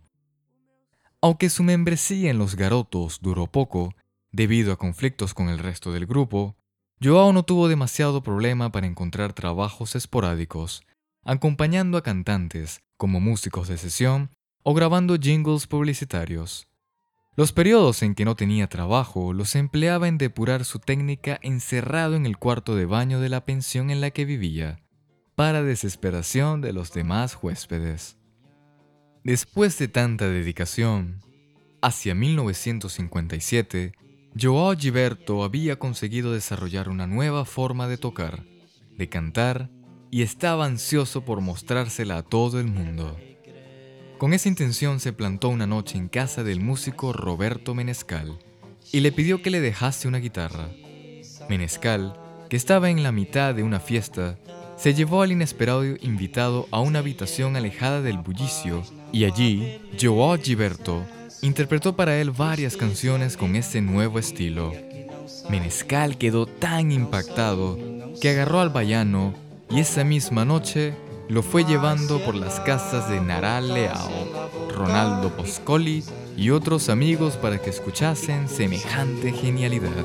Aunque 1.24 1.50
su 1.50 1.64
membresía 1.64 2.32
en 2.32 2.38
los 2.38 2.58
Garotos 2.58 3.20
duró 3.22 3.48
poco, 3.48 3.96
debido 4.34 4.74
a 4.74 4.78
conflictos 4.78 5.34
con 5.34 5.48
el 5.48 5.58
resto 5.58 5.94
del 5.94 6.06
grupo, 6.06 6.58
Joao 7.02 7.32
no 7.32 7.44
tuvo 7.44 7.70
demasiado 7.70 8.22
problema 8.22 8.74
para 8.74 8.88
encontrar 8.88 9.32
trabajos 9.32 9.96
esporádicos, 9.96 10.84
acompañando 11.24 11.98
a 11.98 12.04
cantantes 12.04 12.82
como 12.98 13.22
músicos 13.22 13.70
de 13.70 13.78
sesión 13.78 14.32
o 14.64 14.74
grabando 14.74 15.16
jingles 15.16 15.66
publicitarios. 15.66 16.68
Los 17.38 17.54
periodos 17.54 18.04
en 18.04 18.16
que 18.16 18.26
no 18.26 18.36
tenía 18.36 18.68
trabajo 18.68 19.32
los 19.32 19.56
empleaba 19.56 20.10
en 20.10 20.18
depurar 20.18 20.66
su 20.66 20.80
técnica 20.80 21.40
encerrado 21.42 22.16
en 22.16 22.26
el 22.26 22.38
cuarto 22.38 22.76
de 22.76 22.86
baño 22.86 23.22
de 23.22 23.30
la 23.30 23.46
pensión 23.46 23.92
en 23.92 24.02
la 24.02 24.12
que 24.12 24.26
vivía, 24.26 24.84
para 25.36 25.64
desesperación 25.64 26.60
de 26.60 26.74
los 26.74 26.92
demás 26.92 27.38
huéspedes. 27.42 28.18
Después 29.24 29.78
de 29.80 29.88
tanta 29.88 30.28
dedicación, 30.28 31.22
hacia 31.82 32.14
1957, 32.14 33.94
Joao 34.38 34.76
Gilberto 34.76 35.46
había 35.46 35.80
conseguido 35.80 36.34
desarrollar 36.34 36.90
una 36.90 37.08
nueva 37.08 37.46
forma 37.46 37.88
de 37.88 37.98
tocar, 37.98 38.44
de 38.98 39.08
cantar, 39.08 39.70
y 40.12 40.24
estaba 40.24 40.66
ansioso 40.66 41.24
por 41.24 41.40
mostrársela 41.40 42.18
a 42.18 42.24
todo 42.24 42.60
el 42.60 42.68
mundo. 42.68 43.18
Con 44.18 44.34
esa 44.34 44.50
intención 44.50 45.00
se 45.00 45.14
plantó 45.14 45.48
una 45.48 45.68
noche 45.68 45.98
en 45.98 46.10
casa 46.10 46.44
del 46.44 46.60
músico 46.60 47.14
Roberto 47.14 47.74
Menescal 47.74 48.38
y 48.92 49.00
le 49.00 49.14
pidió 49.14 49.42
que 49.42 49.52
le 49.52 49.62
dejase 49.62 50.10
una 50.10 50.18
guitarra. 50.20 50.70
Menescal, 51.50 52.20
que 52.50 52.58
estaba 52.58 52.90
en 52.90 53.04
la 53.04 53.14
mitad 53.14 53.56
de 53.56 53.64
una 53.64 53.80
fiesta, 53.80 54.38
se 54.84 54.93
llevó 54.93 55.22
al 55.22 55.32
inesperado 55.32 55.86
invitado 55.86 56.67
a 56.69 56.82
una 56.82 57.00
habitación 57.00 57.56
alejada 57.56 58.02
del 58.02 58.17
bullicio 58.17 58.84
y 59.13 59.24
allí 59.24 59.80
Joao 59.98 60.38
Gilberto 60.38 61.06
interpretó 61.41 61.96
para 61.96 62.19
él 62.19 62.32
varias 62.32 62.76
canciones 62.76 63.38
con 63.38 63.56
ese 63.56 63.80
nuevo 63.80 64.19
estilo. 64.19 64.74
Menescal 65.50 66.17
quedó 66.17 66.48
tan 66.48 66.91
impactado 66.91 67.80
que 68.19 68.32
agarró 68.32 68.60
al 68.60 68.72
baiano 68.72 69.34
y 69.69 69.80
esa 69.80 70.04
misma 70.04 70.43
noche 70.43 70.93
lo 71.30 71.43
fue 71.43 71.63
llevando 71.63 72.19
por 72.19 72.36
las 72.36 72.60
casas 72.60 73.10
de 73.10 73.22
Naral 73.22 73.74
Leao, 73.74 74.67
Ronaldo 74.76 75.30
Boscoli 75.30 76.04
y 76.36 76.50
otros 76.50 76.89
amigos 76.89 77.38
para 77.38 77.58
que 77.58 77.69
escuchasen 77.69 78.50
semejante 78.50 79.32
genialidad. 79.32 80.04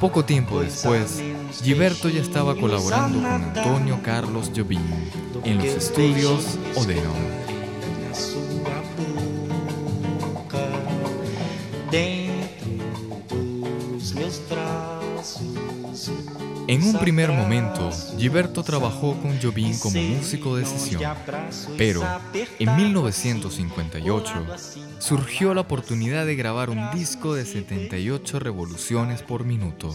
Poco 0.00 0.24
tiempo 0.24 0.62
después, 0.62 1.22
Gilberto 1.62 2.08
ya 2.08 2.20
estaba 2.20 2.54
colaborando 2.56 3.18
con 3.18 3.26
Antonio 3.26 4.00
Carlos 4.02 4.50
Jobim 4.54 4.80
en 5.44 5.58
los 5.58 5.66
estudios 5.66 6.58
Odeon. 6.76 7.36
En 16.68 16.82
un 16.82 16.98
primer 16.98 17.30
momento, 17.30 17.90
Gilberto 18.18 18.64
trabajó 18.64 19.16
con 19.22 19.40
Jobim 19.40 19.78
como 19.78 20.00
músico 20.00 20.56
de 20.56 20.66
sesión, 20.66 21.00
pero 21.78 22.02
en 22.58 22.76
1958 22.76 24.32
surgió 24.98 25.54
la 25.54 25.60
oportunidad 25.60 26.26
de 26.26 26.34
grabar 26.34 26.70
un 26.70 26.90
disco 26.92 27.34
de 27.34 27.44
78 27.44 28.40
revoluciones 28.40 29.22
por 29.22 29.44
minuto. 29.44 29.94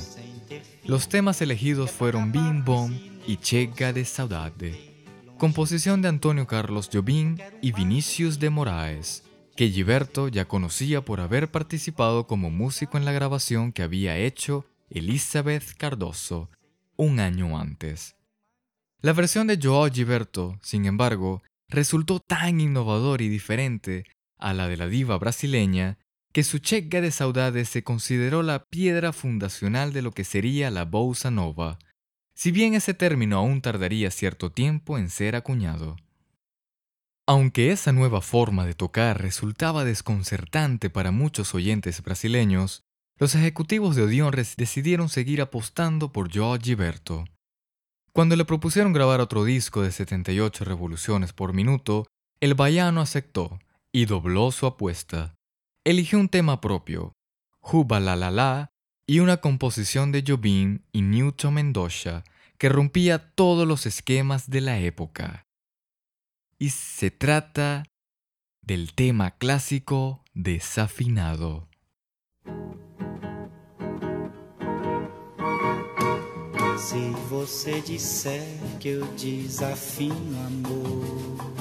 Los 0.86 1.10
temas 1.10 1.42
elegidos 1.42 1.92
fueron 1.92 2.32
Bim 2.32 2.64
Bom 2.64 2.98
y 3.28 3.38
Chega 3.38 3.94
de 3.94 4.06
Saudade, 4.06 5.06
composición 5.38 6.02
de 6.02 6.10
Antonio 6.10 6.48
Carlos 6.48 6.90
Jobim 6.92 7.38
y 7.62 7.72
Vinicius 7.72 8.40
de 8.40 8.50
Moraes, 8.50 9.24
que 9.56 9.70
Gilberto 9.70 10.28
ya 10.28 10.48
conocía 10.48 11.06
por 11.06 11.20
haber 11.20 11.52
participado 11.52 12.28
como 12.28 12.50
músico 12.50 12.98
en 12.98 13.06
la 13.06 13.12
grabación 13.12 13.72
que 13.72 13.84
había 13.84 14.18
hecho 14.18 14.66
Elizabeth 14.90 15.76
Cardoso 15.78 16.50
un 16.98 17.20
año 17.20 17.58
antes. 17.58 18.16
La 19.02 19.14
versión 19.14 19.48
de 19.48 19.60
Joao 19.62 19.90
Gilberto, 19.90 20.60
sin 20.62 20.86
embargo, 20.86 21.42
resultó 21.70 22.20
tan 22.20 22.60
innovador 22.60 23.22
y 23.22 23.30
diferente 23.30 24.06
a 24.38 24.54
la 24.54 24.68
de 24.68 24.78
la 24.78 24.88
diva 24.88 25.18
brasileña 25.18 25.98
que 26.32 26.44
su 26.44 26.60
checa 26.60 27.02
de 27.02 27.12
saudades 27.12 27.70
se 27.70 27.84
consideró 27.84 28.44
la 28.44 28.64
piedra 28.66 29.14
fundacional 29.14 29.94
de 29.94 30.02
lo 30.02 30.12
que 30.12 30.24
sería 30.24 30.72
la 30.72 30.86
bossa 30.86 31.32
nova, 31.32 31.78
si 32.34 32.52
bien 32.52 32.74
ese 32.74 32.94
término 32.94 33.38
aún 33.38 33.62
tardaría 33.62 34.10
cierto 34.12 34.52
tiempo 34.52 34.98
en 34.98 35.10
ser 35.10 35.36
acuñado. 35.36 35.98
Aunque 37.28 37.72
esa 37.72 37.92
nueva 37.92 38.22
forma 38.22 38.66
de 38.66 38.74
tocar 38.74 39.22
resultaba 39.22 39.84
desconcertante 39.84 40.90
para 40.90 41.12
muchos 41.12 41.54
oyentes 41.54 42.02
brasileños, 42.02 42.84
los 43.18 43.36
ejecutivos 43.36 43.96
de 43.96 44.04
Odeon 44.04 44.34
decidieron 44.58 45.08
seguir 45.08 45.42
apostando 45.42 46.12
por 46.12 46.34
Joao 46.34 46.58
Gilberto. 46.58 47.26
Cuando 48.14 48.36
le 48.36 48.46
propusieron 48.46 48.92
grabar 48.92 49.22
otro 49.22 49.46
disco 49.46 49.84
de 49.84 49.92
78 49.92 50.66
revoluciones 50.66 51.32
por 51.32 51.54
minuto, 51.54 52.08
el 52.42 52.56
baiano 52.56 53.00
aceptó 53.00 53.60
y 53.94 54.06
dobló 54.06 54.52
su 54.52 54.66
apuesta. 54.66 55.36
Eligió 55.84 56.20
un 56.20 56.30
tema 56.30 56.62
propio, 56.62 57.16
Juba 57.60 58.00
La 58.00 58.16
La 58.16 58.30
La, 58.30 58.72
y 59.08 59.20
una 59.20 59.38
composición 59.38 60.12
de 60.12 60.24
Jobim 60.26 60.84
y 60.92 61.02
Newton 61.02 61.56
Mendoza 61.56 62.24
que 62.60 62.70
rompía 62.70 63.34
todos 63.34 63.68
los 63.68 63.88
esquemas 63.88 64.48
de 64.48 64.62
la 64.62 64.78
época. 64.78 65.48
Y 66.60 66.70
se 66.70 67.10
trata 67.10 67.84
del 68.62 68.94
tema 68.94 69.32
clásico 69.32 70.24
desafinado. 70.36 71.68
Se 76.78 77.12
você 77.30 77.82
disser 77.82 78.44
que 78.80 78.90
eu 78.90 79.06
desafino 79.16 80.40
amor, 80.46 81.61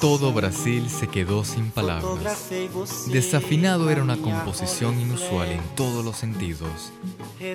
Todo 0.00 0.32
Brasil 0.32 0.88
se 0.88 1.08
quedó 1.08 1.44
sin 1.44 1.70
palabras. 1.70 2.50
Desafinado 3.10 3.90
era 3.90 4.02
una 4.02 4.16
composición 4.16 5.00
inusual 5.00 5.50
en 5.50 5.62
todos 5.76 6.04
los 6.04 6.16
sentidos. 6.16 6.92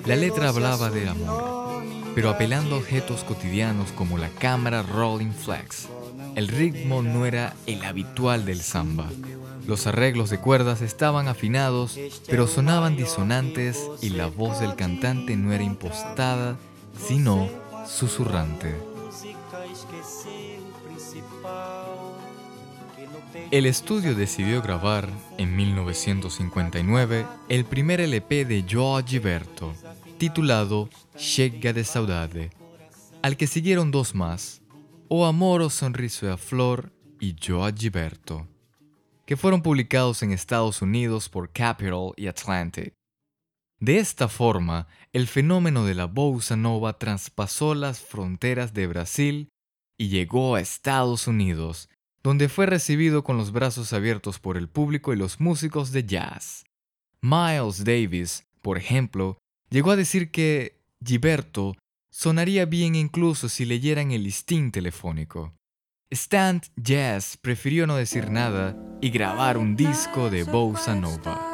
La 0.06 0.16
letra 0.16 0.48
hablaba 0.48 0.90
del 0.90 1.08
amor, 1.08 1.82
pero 2.14 2.30
apelando 2.30 2.76
a 2.76 2.78
objetos 2.78 3.24
cotidianos 3.24 3.92
como 3.92 4.18
la 4.18 4.28
cámara 4.28 4.82
Rolling 4.82 5.32
Flex. 5.32 5.88
El 6.34 6.48
ritmo 6.48 7.02
no 7.02 7.26
era 7.26 7.54
el 7.66 7.84
habitual 7.84 8.44
del 8.44 8.60
samba. 8.60 9.08
Los 9.66 9.86
arreglos 9.86 10.30
de 10.30 10.38
cuerdas 10.38 10.82
estaban 10.82 11.28
afinados, 11.28 11.98
pero 12.26 12.46
sonaban 12.46 12.96
disonantes 12.96 13.88
y 14.02 14.10
la 14.10 14.26
voz 14.26 14.60
del 14.60 14.74
cantante 14.74 15.36
no 15.36 15.52
era 15.52 15.64
impostada, 15.64 16.56
sino 17.06 17.48
susurrante. 17.86 18.74
El 23.50 23.66
estudio 23.66 24.14
decidió 24.14 24.62
grabar 24.62 25.08
en 25.38 25.54
1959 25.56 27.26
el 27.48 27.64
primer 27.64 28.00
LP 28.00 28.44
de 28.44 28.64
Joao 28.68 29.04
Gilberto, 29.04 29.74
titulado 30.18 30.88
Chega 31.16 31.72
de 31.72 31.84
Saudade, 31.84 32.50
al 33.22 33.36
que 33.36 33.46
siguieron 33.46 33.90
dos 33.90 34.14
más, 34.14 34.62
O 35.08 35.26
Amor 35.26 35.62
o 35.62 35.70
Sonriso 35.70 36.32
a 36.32 36.36
Flor 36.36 36.92
y 37.20 37.36
Joao 37.40 37.72
Gilberto, 37.74 38.46
que 39.26 39.36
fueron 39.36 39.62
publicados 39.62 40.22
en 40.22 40.32
Estados 40.32 40.82
Unidos 40.82 41.28
por 41.28 41.50
Capitol 41.50 42.12
y 42.16 42.26
Atlantic. 42.26 42.94
De 43.84 43.98
esta 43.98 44.28
forma, 44.28 44.86
el 45.12 45.26
fenómeno 45.26 45.84
de 45.84 45.94
la 45.94 46.06
bossa 46.06 46.56
nova 46.56 46.98
traspasó 46.98 47.74
las 47.74 48.00
fronteras 48.00 48.72
de 48.72 48.86
Brasil 48.86 49.50
y 49.98 50.08
llegó 50.08 50.54
a 50.54 50.62
Estados 50.62 51.26
Unidos, 51.26 51.90
donde 52.22 52.48
fue 52.48 52.64
recibido 52.64 53.24
con 53.24 53.36
los 53.36 53.52
brazos 53.52 53.92
abiertos 53.92 54.38
por 54.38 54.56
el 54.56 54.70
público 54.70 55.12
y 55.12 55.16
los 55.16 55.38
músicos 55.38 55.92
de 55.92 56.02
jazz. 56.04 56.64
Miles 57.20 57.84
Davis, 57.84 58.46
por 58.62 58.78
ejemplo, 58.78 59.36
llegó 59.68 59.90
a 59.90 59.96
decir 59.96 60.30
que 60.30 60.80
Gilberto 61.04 61.76
sonaría 62.10 62.64
bien 62.64 62.94
incluso 62.94 63.50
si 63.50 63.66
leyeran 63.66 64.12
el 64.12 64.22
listín 64.22 64.72
telefónico. 64.72 65.52
Stan 66.08 66.62
Jazz 66.76 67.36
prefirió 67.36 67.86
no 67.86 67.96
decir 67.96 68.30
nada 68.30 68.78
y 69.02 69.10
grabar 69.10 69.58
un 69.58 69.76
disco 69.76 70.30
de 70.30 70.44
bossa 70.44 70.94
nova. 70.94 71.53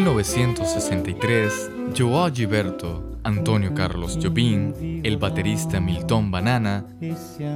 1963, 0.00 1.70
Joao 1.94 2.32
Gilberto 2.32 3.18
Antonio 3.22 3.74
Carlos 3.74 4.18
Jobim, 4.20 4.72
el 5.04 5.18
baterista 5.18 5.78
Milton 5.78 6.30
Banana 6.30 6.86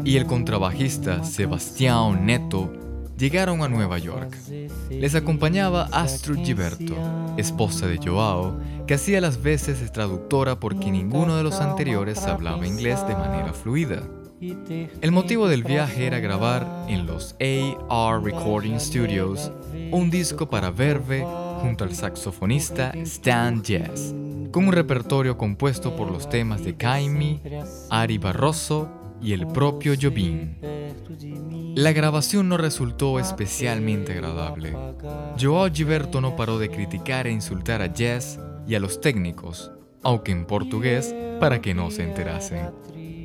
y 0.04 0.16
el 0.18 0.26
contrabajista 0.26 1.24
Sebastián 1.24 2.26
Neto 2.26 2.70
llegaron 3.16 3.62
a 3.62 3.68
Nueva 3.68 3.96
York. 3.96 4.36
Les 4.90 5.14
acompañaba 5.14 5.88
Astrid 5.90 6.44
Gilberto, 6.44 6.94
esposa 7.38 7.86
de 7.86 7.96
Joao, 7.96 8.60
que 8.86 8.92
hacía 8.92 9.22
las 9.22 9.42
veces 9.42 9.80
de 9.80 9.88
traductora 9.88 10.60
porque 10.60 10.90
ninguno 10.90 11.38
de 11.38 11.44
los 11.44 11.60
anteriores 11.60 12.24
hablaba 12.24 12.66
inglés 12.66 13.00
de 13.08 13.14
manera 13.14 13.54
fluida. 13.54 14.02
El 15.00 15.12
motivo 15.12 15.48
del 15.48 15.64
viaje 15.64 16.06
era 16.06 16.18
grabar 16.18 16.84
en 16.88 17.06
los 17.06 17.36
AR 17.40 18.22
Recording 18.22 18.78
Studios 18.78 19.50
un 19.90 20.10
disco 20.10 20.50
para 20.50 20.70
Verve 20.70 21.24
junto 21.64 21.84
al 21.84 21.94
saxofonista 21.94 22.90
Stan 22.90 23.62
Jazz, 23.62 24.14
con 24.50 24.66
un 24.66 24.72
repertorio 24.72 25.38
compuesto 25.38 25.96
por 25.96 26.10
los 26.10 26.28
temas 26.28 26.62
de 26.62 26.76
Kaimi, 26.76 27.40
Ari 27.88 28.18
Barroso 28.18 28.90
y 29.22 29.32
el 29.32 29.46
propio 29.46 29.94
Jobim. 29.98 30.56
La 31.74 31.92
grabación 31.92 32.50
no 32.50 32.58
resultó 32.58 33.18
especialmente 33.18 34.12
agradable. 34.12 34.76
Joao 35.40 35.72
Gilberto 35.72 36.20
no 36.20 36.36
paró 36.36 36.58
de 36.58 36.68
criticar 36.68 37.26
e 37.26 37.32
insultar 37.32 37.80
a 37.80 37.90
Jazz 37.90 38.38
y 38.66 38.74
a 38.74 38.80
los 38.80 39.00
técnicos, 39.00 39.72
aunque 40.02 40.32
en 40.32 40.44
portugués, 40.44 41.14
para 41.40 41.62
que 41.62 41.72
no 41.72 41.90
se 41.90 42.02
enterasen. 42.02 42.72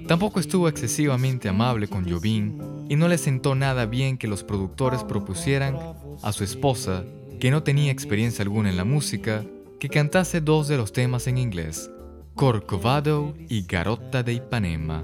Tampoco 0.08 0.40
estuvo 0.40 0.70
excesivamente 0.70 1.50
amable 1.50 1.90
con 1.90 2.10
Jobim 2.10 2.58
y 2.88 2.96
no 2.96 3.10
le 3.10 3.18
sentó 3.18 3.54
nada 3.54 3.86
bien 3.86 4.18
que 4.18 4.30
los 4.30 4.46
productores 4.46 5.04
propusieran 5.04 5.78
a 6.24 6.32
su 6.32 6.46
esposa, 6.46 7.04
que 7.40 7.52
no 7.52 7.64
tenía 7.64 7.92
experiencia 7.92 8.44
alguna 8.44 8.70
en 8.70 8.78
la 8.78 8.84
música, 8.84 9.46
que 9.80 9.88
cantase 9.88 10.42
dos 10.42 10.68
de 10.68 10.76
los 10.76 10.92
temas 10.92 11.26
en 11.28 11.38
inglés, 11.38 11.90
Corcovado 12.36 13.34
y 13.48 13.66
Garota 13.66 14.24
de 14.24 14.34
Ipanema. 14.34 15.04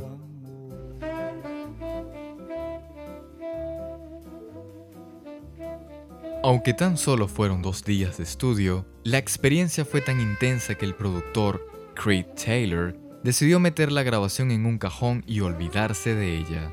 Aunque 6.43 6.74
tan 6.74 6.98
solo 6.98 7.28
fueron 7.28 7.62
dos 7.62 7.84
días 7.84 8.17
de 8.17 8.24
estudio, 8.24 8.86
la 9.04 9.17
experiencia 9.17 9.84
fue 9.84 10.02
tan 10.02 10.19
intensa 10.19 10.76
que 10.76 10.86
el 10.86 10.93
productor, 10.93 11.65
Creed 11.95 12.26
Taylor, 12.36 12.95
decidió 13.24 13.60
meter 13.60 13.91
la 13.91 14.04
grabación 14.04 14.52
en 14.52 14.65
un 14.65 14.78
cajón 14.78 15.24
y 15.26 15.39
olvidarse 15.39 16.13
de 16.13 16.38
ella. 16.38 16.71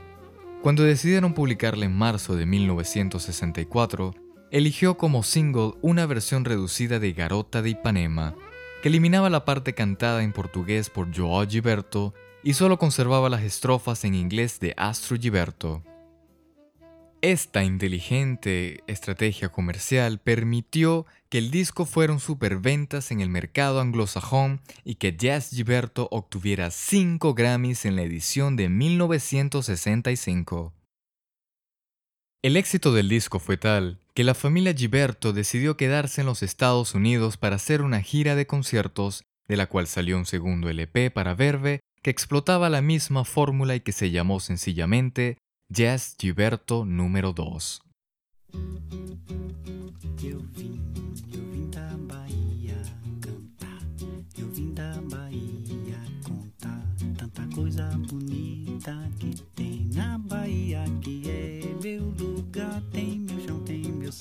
Cuando 0.60 0.82
decidieron 0.82 1.32
publicarla 1.32 1.86
en 1.86 1.96
marzo 1.96 2.36
de 2.36 2.46
1964, 2.46 4.14
eligió 4.52 4.96
como 4.98 5.22
single 5.22 5.72
una 5.80 6.04
versión 6.04 6.44
reducida 6.44 6.98
de 6.98 7.14
Garota 7.14 7.62
de 7.62 7.70
Ipanema, 7.70 8.36
que 8.82 8.88
eliminaba 8.88 9.30
la 9.30 9.46
parte 9.46 9.72
cantada 9.72 10.22
en 10.22 10.32
portugués 10.32 10.90
por 10.90 11.16
Joao 11.16 11.48
Gilberto 11.48 12.12
y 12.44 12.52
solo 12.52 12.78
conservaba 12.78 13.30
las 13.30 13.42
estrofas 13.42 14.04
en 14.04 14.14
inglés 14.14 14.60
de 14.60 14.74
Astro 14.76 15.16
Gilberto. 15.16 15.82
Esta 17.22 17.64
inteligente 17.64 18.84
estrategia 18.86 19.48
comercial 19.48 20.18
permitió 20.18 21.06
que 21.30 21.38
el 21.38 21.50
disco 21.50 21.86
fuera 21.86 22.12
un 22.12 22.20
superventas 22.20 23.10
en 23.10 23.22
el 23.22 23.30
mercado 23.30 23.80
anglosajón 23.80 24.60
y 24.84 24.96
que 24.96 25.16
Jazz 25.16 25.48
Gilberto 25.50 26.08
obtuviera 26.10 26.70
5 26.70 27.32
Grammys 27.32 27.86
en 27.86 27.96
la 27.96 28.02
edición 28.02 28.56
de 28.56 28.68
1965. 28.68 30.74
El 32.42 32.58
éxito 32.58 32.92
del 32.92 33.08
disco 33.08 33.38
fue 33.38 33.56
tal 33.56 34.01
que 34.14 34.24
la 34.24 34.34
familia 34.34 34.74
Gilberto 34.74 35.32
decidió 35.32 35.76
quedarse 35.76 36.20
en 36.20 36.26
los 36.26 36.42
Estados 36.42 36.94
Unidos 36.94 37.36
para 37.36 37.56
hacer 37.56 37.82
una 37.82 38.02
gira 38.02 38.34
de 38.34 38.46
conciertos, 38.46 39.24
de 39.48 39.56
la 39.56 39.66
cual 39.66 39.86
salió 39.86 40.18
un 40.18 40.26
segundo 40.26 40.68
LP 40.68 41.10
para 41.10 41.34
Verve 41.34 41.80
que 42.02 42.10
explotaba 42.10 42.68
la 42.68 42.82
misma 42.82 43.24
fórmula 43.24 43.74
y 43.74 43.80
que 43.80 43.92
se 43.92 44.10
llamó 44.10 44.40
sencillamente 44.40 45.38
Jazz 45.68 46.16
Gilberto 46.18 46.84
número 46.84 47.32
2. 47.32 47.82
Eu 50.22 50.38
vim, 50.54 50.82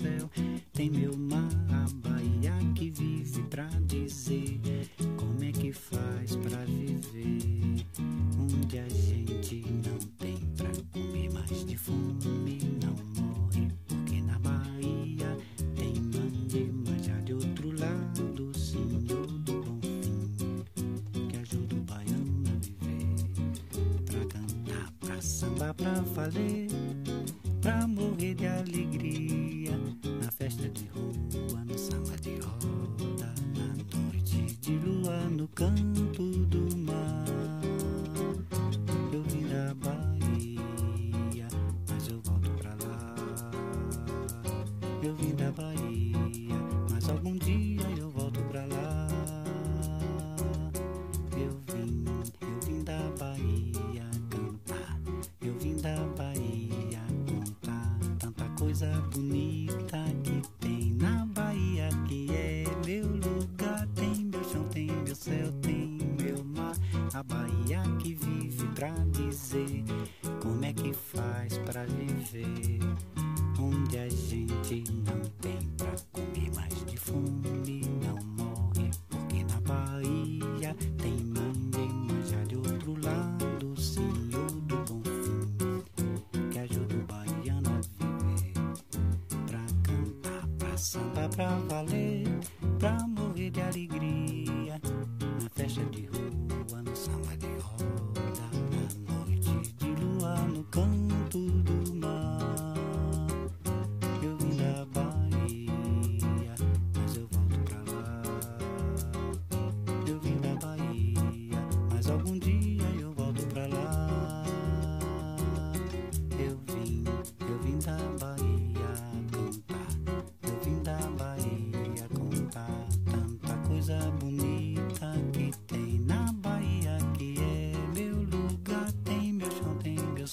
céu, 0.02 0.30
tem 0.74 0.90
meu 0.90 1.16
mar, 1.16 1.50
a 1.70 1.86
Bahia 2.08 2.54
que 2.74 2.90
vive 2.90 3.44
pra 3.44 3.68
dizer 3.86 4.60
como 5.16 5.44
é 5.44 5.52
que 5.52 5.72
faz 5.72 6.36
pra 6.38 6.58
viver, 6.66 7.86
onde 8.40 8.80
a 8.80 8.90
gente 8.90 9.64
não 9.86 9.98
tem 10.18 10.38
pra 10.58 10.72
comer 10.92 11.32
mais 11.32 11.66
de 11.66 11.78
fome, 11.78 12.60
não 12.84 12.96
morre 13.22 13.68
porque 13.88 14.22
na 14.22 14.40
Bahia 14.40 15.38
tem 15.76 15.94
mande, 16.02 16.72
já 17.04 17.20
de 17.22 17.34
outro 17.34 17.72
lado, 17.80 18.58
Senhor 18.58 19.28
do 19.28 19.62
bom 19.62 19.80
fim, 20.02 21.28
que 21.30 21.38
ajuda 21.38 21.76
o 21.76 21.82
baiano 21.82 22.44
a 22.48 22.56
viver, 22.66 23.06
pra 24.06 24.26
cantar, 24.26 24.92
pra 25.00 25.22
sambar, 25.22 25.74
pra 25.76 26.02
valer, 26.02 26.68
pra 27.62 27.88
morrer 27.88 28.34
de 28.34 28.48
alegria, 28.48 29.61
festa 30.52 30.70
de 30.70 30.86
rua, 30.90 31.64
no 31.66 31.78
samba 31.78 32.18
de 32.18 32.36
roda, 32.40 33.34
na 33.56 33.98
noite 33.98 34.58
de 34.60 34.78
lua, 34.80 35.18
no 35.30 35.48
canto 35.50 36.24
do 36.48 36.78
mar. 36.78 37.26
Eu 39.14 39.24
vim 39.24 39.48
da 39.48 39.74
Bahia, 39.76 41.48
mas 41.90 42.08
eu 42.10 42.22
volto 42.22 42.50
pra 42.52 42.72
lá. 42.72 43.16
Eu 45.02 45.16
vim 45.16 45.36
da 45.36 45.52
Bahia, 45.52 46.58
mas 46.90 47.10
algum 47.10 47.38
dia 47.38 47.90
eu 47.98 48.10
volto 48.10 48.42
pra 48.50 48.66
lá. 48.66 49.08
Eu 51.38 51.62
vim, 51.74 52.06
eu 52.42 52.60
vim 52.66 52.84
da 52.84 53.00
Bahia 53.18 54.04
cantar. 54.30 55.00
Eu 55.42 55.58
vim 55.60 55.76
da 55.78 55.96
Bahia 56.18 57.00
contar 57.26 58.00
tanta 58.20 58.50
coisa 58.60 58.88
bonita 59.14 59.51
pra 91.36 91.58
valer, 91.70 92.11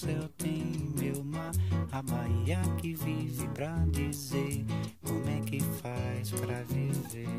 céu, 0.08 0.28
tem 0.38 0.90
meu 0.98 1.22
mar. 1.22 1.52
A 1.92 2.00
Bahia 2.00 2.60
que 2.78 2.94
vive 2.94 3.46
pra 3.48 3.84
dizer 3.90 4.64
como 5.02 5.28
é 5.28 5.40
que 5.40 5.60
faz 5.60 6.30
pra 6.30 6.62
viver. 6.62 7.36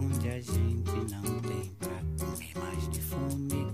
Onde 0.00 0.28
a 0.28 0.40
gente 0.40 0.92
não 1.12 1.40
tem 1.40 1.70
pra 1.78 2.02
comer 2.18 2.52
mais 2.58 2.88
de 2.90 3.00
fome. 3.00 3.66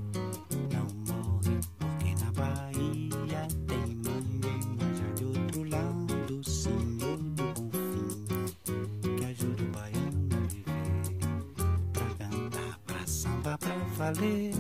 Não 0.70 0.86
morre 1.06 1.58
porque 1.78 2.14
na 2.22 2.30
Bahia 2.32 3.48
tem 3.66 3.96
mande, 3.96 4.52
mas 4.78 4.98
já 4.98 5.10
de 5.14 5.24
outro 5.24 5.64
lado, 5.64 6.44
Senhor 6.44 7.16
do 7.16 7.52
bom 7.54 7.70
fim, 7.94 9.16
que 9.16 9.24
ajuda 9.24 9.62
o 9.62 9.66
baiano 9.68 10.28
a 10.34 10.46
viver. 10.46 11.24
Pra 11.92 12.26
cantar, 12.26 12.78
pra 12.86 13.06
sambar, 13.06 13.58
pra 13.58 13.74
valer, 13.96 14.52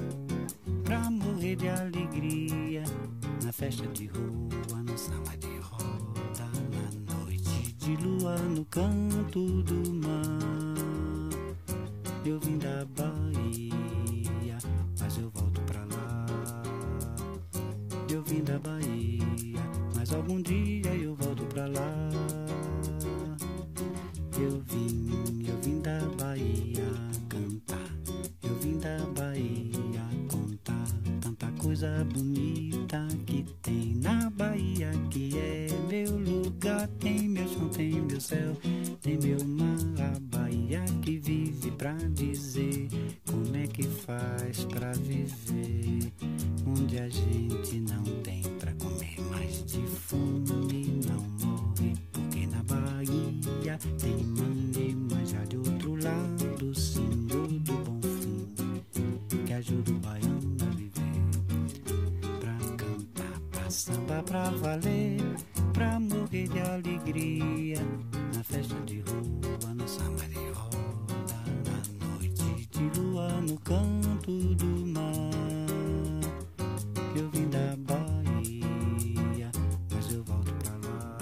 no 73.48 73.58
canto 73.60 74.54
do 74.56 74.86
mar. 74.86 75.30
Eu 77.16 77.30
vim 77.30 77.48
da 77.48 77.74
Bahia, 77.78 79.50
mas 79.90 80.12
eu 80.12 80.22
volto 80.24 80.52
pra 80.52 80.72
lá. 80.86 81.18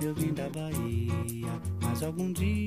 Eu 0.00 0.14
vim 0.14 0.32
da 0.32 0.48
Bahia, 0.50 1.50
mas 1.82 2.02
algum 2.04 2.32
dia 2.32 2.65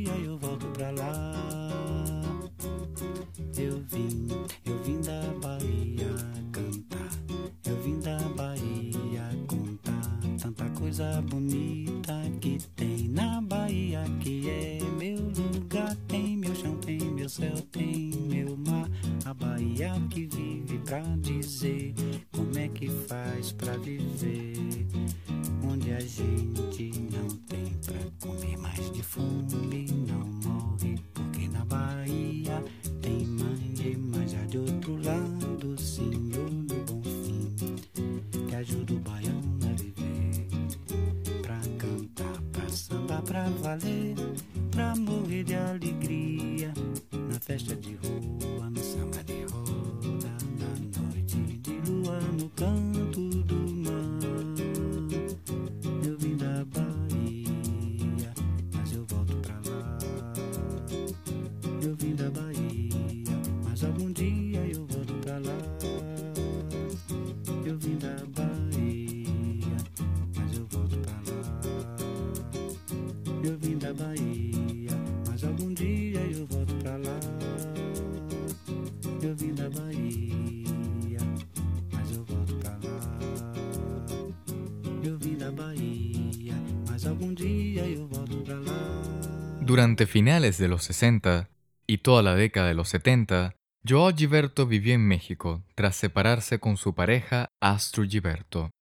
Durante 89.62 90.08
finales 90.08 90.58
de 90.58 90.68
los 90.68 90.84
60 90.84 91.50
y 91.86 91.98
toda 91.98 92.24
la 92.24 92.36
década 92.36 92.70
de 92.70 92.74
los 92.74 92.90
70, 92.90 93.56
Joao 93.88 94.16
Gilberto 94.16 94.66
vivió 94.66 94.94
en 94.94 95.08
México 95.08 95.64
tras 95.76 95.96
separarse 95.96 96.60
con 96.60 96.78
su 96.78 96.96
pareja 96.96 97.50
Astro 97.60 98.06
Gilberto. 98.06 98.72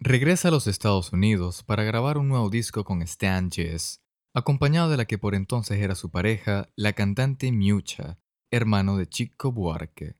Regresa 0.00 0.48
a 0.48 0.50
los 0.50 0.66
Estados 0.66 1.12
Unidos 1.12 1.62
para 1.62 1.84
grabar 1.84 2.18
un 2.18 2.28
nuevo 2.28 2.50
disco 2.50 2.84
con 2.84 3.00
Stan 3.02 3.50
Jess, 3.50 4.00
acompañado 4.34 4.90
de 4.90 4.96
la 4.96 5.04
que 5.04 5.18
por 5.18 5.34
entonces 5.34 5.78
era 5.80 5.94
su 5.94 6.10
pareja, 6.10 6.68
la 6.76 6.92
cantante 6.92 7.50
Miucha, 7.52 8.18
hermano 8.50 8.96
de 8.96 9.06
Chico 9.06 9.52
Buarque. 9.52 10.16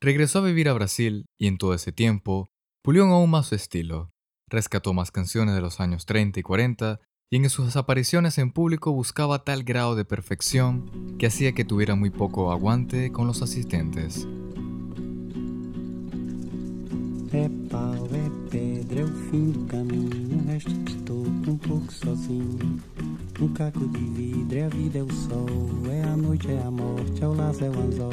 Regresó 0.00 0.40
a 0.40 0.42
vivir 0.42 0.68
a 0.68 0.72
Brasil 0.72 1.26
y 1.38 1.46
en 1.46 1.58
todo 1.58 1.74
ese 1.74 1.92
tiempo 1.92 2.46
pulió 2.82 3.04
aún 3.04 3.30
más 3.30 3.46
su 3.46 3.54
estilo, 3.54 4.10
rescató 4.48 4.92
más 4.92 5.10
canciones 5.10 5.54
de 5.54 5.60
los 5.60 5.80
años 5.80 6.06
30 6.06 6.40
y 6.40 6.42
40 6.42 7.00
y 7.30 7.36
en 7.36 7.50
sus 7.50 7.74
apariciones 7.76 8.38
en 8.38 8.52
público 8.52 8.92
buscaba 8.92 9.44
tal 9.44 9.64
grado 9.64 9.96
de 9.96 10.04
perfección 10.04 11.16
que 11.18 11.26
hacía 11.26 11.52
que 11.52 11.64
tuviera 11.64 11.94
muy 11.94 12.10
poco 12.10 12.52
aguante 12.52 13.10
con 13.10 13.26
los 13.26 13.42
asistentes. 13.42 14.28
Um 23.40 23.48
caco 23.48 23.80
de 23.88 23.98
vidro, 23.98 24.58
é 24.58 24.64
a 24.64 24.68
vida, 24.68 24.98
é 24.98 25.02
o 25.02 25.12
sol. 25.12 25.46
É 25.90 26.02
a 26.02 26.16
noite, 26.16 26.50
é 26.50 26.62
a 26.64 26.70
morte, 26.70 27.22
é 27.22 27.26
o 27.26 27.34
laço, 27.34 27.64
é 27.64 27.68
o 27.68 27.78
anzol. 27.80 28.12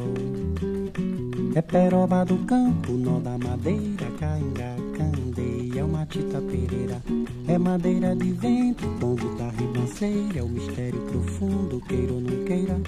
É 1.53 1.61
peroba 1.61 2.25
do 2.25 2.37
campo, 2.45 2.93
nó 2.93 3.19
da 3.19 3.37
madeira, 3.37 4.09
cainga, 4.19 4.75
candeia, 4.97 5.81
é 5.81 5.83
uma 5.83 6.05
tita 6.07 6.41
pereira. 6.41 7.01
É 7.47 7.57
madeira 7.57 8.15
de 8.15 8.31
vento, 8.31 8.87
pombo 8.99 9.35
da 9.35 9.49
ribanceira. 9.49 10.39
É 10.39 10.43
o 10.43 10.49
mistério 10.49 10.99
profundo, 11.01 11.79
queira 11.81 12.13
ou 12.13 12.21
não 12.21 12.43
queira. 12.45 12.81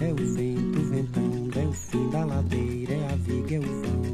É 0.00 0.12
o 0.12 0.34
vento 0.34 0.80
ventando, 0.80 1.58
é 1.58 1.66
o 1.66 1.72
fim 1.72 2.08
da 2.08 2.24
ladeira. 2.24 2.94
É 2.94 3.12
a 3.12 3.16
viga, 3.16 3.56
é 3.56 3.58
o 3.58 3.62
vão. 3.62 4.05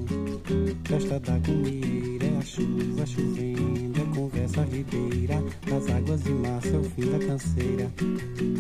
Festa 0.85 1.21
da 1.21 1.39
comieira, 1.41 2.27
é 2.27 2.39
a 2.39 2.43
chuva 2.43 3.07
chovendo, 3.07 4.01
é 4.01 4.15
conversa 4.15 4.63
ribeira, 4.65 5.43
das 5.69 5.89
águas 5.89 6.23
de 6.23 6.31
março 6.31 6.69
é 6.69 6.79
o 6.79 6.85
fim 6.85 7.11
da 7.11 7.19
canseira. 7.19 7.91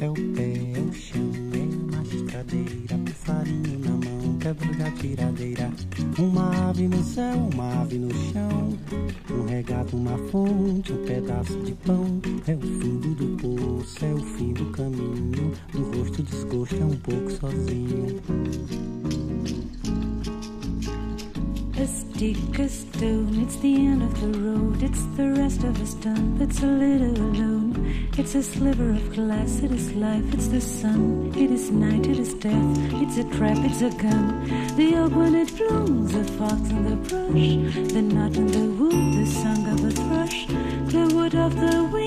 É 0.01 0.11
o 0.11 0.15
pé, 0.35 0.53
é 0.75 0.81
o 0.81 0.93
chão, 0.93 1.31
é 1.53 1.95
uma 1.95 2.03
estradeira, 2.03 2.99
passarinho 3.05 3.79
na 3.81 3.91
mão, 3.91 4.39
quebra 4.39 4.75
da 4.77 4.91
tiradeira. 4.93 5.71
Uma 6.19 6.71
ave 6.71 6.89
no 6.89 7.03
céu, 7.03 7.49
uma 7.53 7.83
ave 7.83 7.99
no 7.99 8.11
chão, 8.33 8.79
um 9.31 9.47
regato, 9.47 9.97
uma 9.97 10.17
fonte, 10.31 10.93
um 10.93 11.05
pedaço 11.05 11.59
de 11.61 11.73
pão. 11.73 12.21
É 12.47 12.55
o 12.55 12.61
fundo 12.61 13.15
do 13.15 13.37
poço, 13.37 14.05
é 14.05 14.15
o 14.15 14.21
fim 14.21 14.53
do 14.53 14.67
caminho, 14.73 15.53
do 15.73 15.99
rosto 15.99 16.23
desgosto 16.23 16.77
é 16.77 16.85
um 16.85 16.97
pouco 16.97 17.31
sozinho. 17.33 19.22
A 21.83 21.87
stick, 21.89 22.61
a 22.61 22.69
stone, 22.69 23.43
it's 23.43 23.57
the 23.57 23.75
end 23.75 24.05
of 24.05 24.21
the 24.21 24.39
road. 24.39 24.81
It's 24.85 25.05
the 25.17 25.33
rest 25.33 25.65
of 25.65 25.83
us 25.83 25.95
done, 25.95 26.39
It's 26.41 26.63
a 26.63 26.67
little 26.67 27.17
alone. 27.17 28.09
It's 28.17 28.37
a 28.37 28.43
sliver 28.45 28.91
of 28.91 29.13
glass, 29.13 29.59
it 29.65 29.73
is 29.73 29.93
life, 29.95 30.33
it's 30.33 30.47
the 30.47 30.61
sun. 30.61 31.33
It 31.35 31.51
is 31.51 31.73
night, 31.73 32.07
it 32.07 32.21
is 32.21 32.35
death, 32.35 32.79
it's 33.03 33.17
a 33.17 33.25
trap, 33.37 33.59
it's 33.69 33.83
a 33.83 33.91
gun. 34.01 34.47
The 34.77 34.95
oak 34.97 35.17
when 35.17 35.35
it 35.35 35.57
blooms, 35.57 36.13
the 36.13 36.23
fox 36.39 36.71
in 36.71 36.85
the 36.89 36.97
brush. 37.09 37.93
The 37.93 38.03
knot 38.03 38.37
in 38.37 38.47
the 38.47 38.67
wood, 38.81 39.15
the 39.19 39.27
song 39.27 39.67
of 39.67 39.85
a 39.85 39.91
thrush. 39.91 40.47
The 40.93 41.13
wood 41.13 41.35
of 41.35 41.53
the 41.57 41.83
wind. 41.93 42.02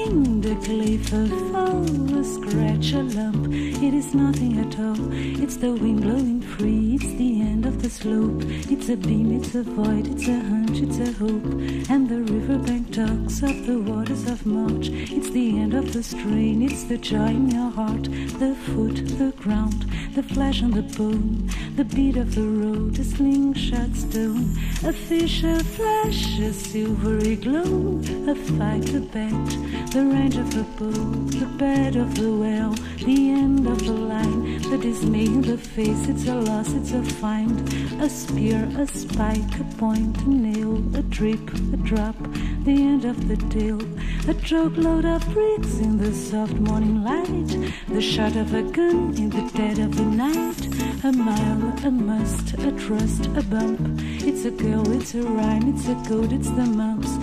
Clay 0.65 0.97
for 0.97 1.27
fall, 1.51 2.17
a 2.17 2.23
scratch, 2.23 2.93
a 2.93 3.03
lump. 3.03 3.47
It 3.53 3.93
is 3.93 4.13
nothing 4.13 4.59
at 4.59 4.79
all. 4.79 4.97
It's 5.11 5.57
the 5.57 5.73
wind 5.73 6.01
blowing 6.01 6.41
free. 6.41 6.95
It's 6.95 7.13
the 7.17 7.41
end 7.41 7.65
of 7.65 7.81
the 7.81 7.89
slope. 7.89 8.41
It's 8.73 8.89
a 8.89 8.97
beam, 8.97 9.35
it's 9.35 9.53
a 9.55 9.63
void, 9.63 10.07
it's 10.07 10.27
a 10.27 10.39
hunch, 10.39 10.79
it's 10.79 10.99
a 10.99 11.11
hope. 11.13 11.45
And 11.89 12.09
the 12.09 12.21
riverbank 12.33 12.93
talks 12.93 13.43
of 13.43 13.65
the 13.67 13.79
waters 13.79 14.25
of 14.27 14.45
March. 14.45 14.89
It's 14.89 15.29
the 15.29 15.59
end 15.59 15.73
of 15.73 15.93
the 15.93 16.03
strain. 16.03 16.61
It's 16.61 16.83
the 16.83 16.97
joy 16.97 17.27
in 17.27 17.51
your 17.51 17.69
heart, 17.69 18.03
the 18.39 18.55
foot, 18.65 18.97
the 19.19 19.33
ground, 19.37 19.85
the 20.15 20.23
flesh 20.23 20.61
and 20.61 20.73
the 20.73 20.87
bone, 20.97 21.49
the 21.75 21.85
beat 21.85 22.17
of 22.17 22.35
the 22.35 22.41
road, 22.41 22.97
a 22.99 23.03
slingshot 23.03 23.95
stone, 23.95 24.51
a 24.83 24.93
fish, 24.93 25.43
a 25.43 25.59
flash, 25.63 26.39
a 26.39 26.53
silvery 26.53 27.35
glow, 27.35 28.01
a 28.27 28.35
fight, 28.35 28.93
a 28.93 28.99
bet, 28.99 29.94
the 29.95 30.05
range 30.07 30.35
of 30.35 30.53
the 30.53 30.63
bow, 30.77 30.91
the 31.39 31.45
bed 31.57 31.95
of 31.95 32.15
the 32.15 32.29
well, 32.29 32.71
the 33.05 33.31
end 33.31 33.65
of 33.65 33.79
the 33.85 33.93
line, 33.93 34.61
the 34.69 34.77
dismay 34.77 35.23
in 35.23 35.41
the 35.41 35.57
face, 35.57 36.09
it's 36.09 36.27
a 36.27 36.35
loss, 36.35 36.73
it's 36.73 36.91
a 36.91 37.01
find, 37.01 37.57
a 38.01 38.09
spear, 38.09 38.69
a 38.77 38.85
spike, 38.87 39.57
a 39.57 39.63
point, 39.77 40.17
a 40.23 40.29
nail, 40.29 40.75
a 40.97 41.01
drip, 41.03 41.39
a 41.71 41.77
drop, 41.77 42.17
the 42.65 42.73
end 42.73 43.05
of 43.05 43.29
the 43.29 43.37
tale, 43.47 43.79
a 44.27 44.33
truckload 44.33 45.05
of 45.05 45.25
bricks 45.33 45.77
in 45.77 45.97
the 45.97 46.13
soft 46.13 46.55
morning 46.55 47.01
light, 47.01 47.71
the 47.87 48.01
shot 48.01 48.35
of 48.35 48.53
a 48.53 48.63
gun 48.63 49.15
in 49.15 49.29
the 49.29 49.49
dead 49.55 49.79
of 49.79 49.95
the 49.95 50.03
night, 50.03 51.05
a 51.05 51.11
mile, 51.13 51.73
a 51.85 51.91
must, 51.91 52.53
a 52.55 52.71
trust, 52.73 53.27
a 53.37 53.43
bump, 53.43 53.79
it's 54.27 54.43
a 54.43 54.51
girl, 54.51 54.91
it's 54.91 55.15
a 55.15 55.21
rhyme, 55.21 55.73
it's 55.73 55.87
a 55.87 55.95
code, 56.09 56.33
it's 56.33 56.49
the 56.49 56.65
mumps. 56.65 57.15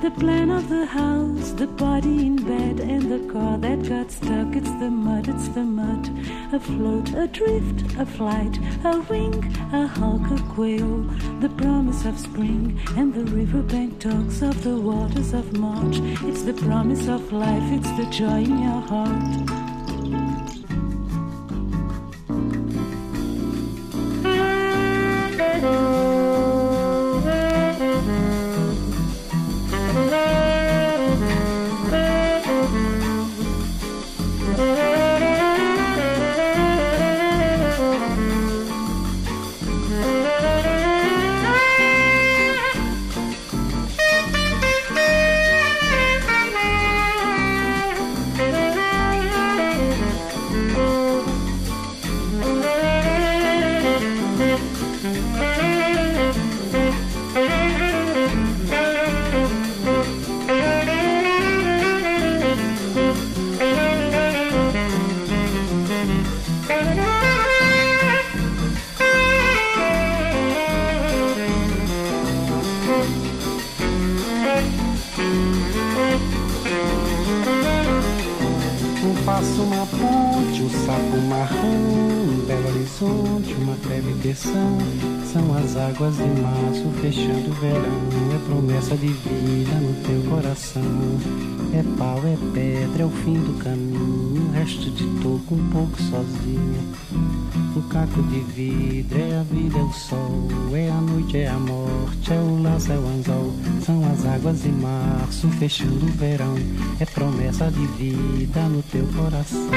The 0.00 0.10
plan 0.12 0.50
of 0.50 0.70
the 0.70 0.86
house, 0.86 1.50
the 1.50 1.66
body 1.66 2.26
in 2.26 2.36
bed, 2.36 2.80
and 2.80 3.12
the 3.12 3.30
car 3.30 3.58
that 3.58 3.86
got 3.86 4.10
stuck. 4.10 4.56
It's 4.56 4.70
the 4.80 4.88
mud, 4.90 5.28
it's 5.28 5.48
the 5.48 5.62
mud. 5.62 6.08
A 6.54 6.58
float, 6.58 7.12
a 7.12 7.26
drift, 7.26 7.98
a 7.98 8.06
flight, 8.06 8.58
a 8.82 8.98
wing, 9.10 9.44
a 9.74 9.86
hawk, 9.86 10.30
a 10.30 10.42
quail. 10.54 11.02
The 11.40 11.50
promise 11.50 12.06
of 12.06 12.18
spring, 12.18 12.80
and 12.96 13.12
the 13.12 13.26
riverbank 13.26 13.98
talks 13.98 14.40
of 14.40 14.64
the 14.64 14.78
waters 14.78 15.34
of 15.34 15.52
March. 15.58 15.98
It's 16.24 16.44
the 16.44 16.54
promise 16.54 17.06
of 17.06 17.30
life, 17.30 17.70
it's 17.70 17.90
the 17.98 18.06
joy 18.10 18.40
in 18.44 18.58
your 18.58 18.80
heart. 18.80 19.59
Fechando 87.40 87.50
o 87.50 87.54
verão. 87.54 88.10
É 88.34 88.38
promessa 88.46 88.96
de 88.96 89.06
vida 89.06 89.74
no 89.80 89.94
teu 90.04 90.30
coração. 90.30 90.82
É 91.72 91.82
pau, 91.96 92.18
é 92.18 92.36
pedra, 92.52 93.02
é 93.02 93.06
o 93.06 93.10
fim 93.10 93.34
do 93.34 93.58
caminho. 93.62 94.48
Um 94.48 94.50
resto 94.52 94.90
de 94.90 95.04
toco 95.20 95.54
um 95.54 95.70
pouco 95.70 96.02
sozinho. 96.02 96.94
Um 97.76 97.82
caco 97.88 98.22
de 98.24 98.40
vidro, 98.40 99.18
é 99.18 99.38
a 99.38 99.42
vida, 99.44 99.78
é 99.78 99.82
o 99.82 99.92
sol. 99.92 100.48
É 100.74 100.90
a 100.90 101.00
noite, 101.00 101.38
é 101.38 101.48
a 101.48 101.58
morte, 101.58 102.32
é 102.32 102.36
o 102.36 102.62
laço, 102.62 102.92
é 102.92 102.96
o 102.96 103.06
anzol. 103.06 103.52
São 103.84 104.04
as 104.12 104.26
águas 104.26 104.62
de 104.62 104.70
março 104.70 105.48
fechando 105.58 106.04
o 106.04 106.12
verão. 106.12 106.54
É 106.98 107.04
promessa 107.04 107.70
de 107.70 107.86
vida 107.86 108.60
no 108.68 108.82
teu 108.82 109.06
coração. 109.16 109.70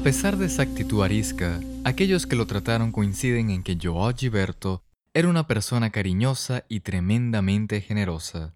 A 0.00 0.02
pesar 0.02 0.38
de 0.38 0.46
esa 0.46 0.62
actitud 0.62 1.04
arisca, 1.04 1.60
aquellos 1.84 2.26
que 2.26 2.34
lo 2.34 2.46
trataron 2.46 2.90
coinciden 2.90 3.50
en 3.50 3.62
que 3.62 3.76
Joao 3.80 4.14
Gilberto 4.16 4.82
era 5.12 5.28
una 5.28 5.46
persona 5.46 5.90
cariñosa 5.90 6.64
y 6.70 6.80
tremendamente 6.80 7.82
generosa. 7.82 8.54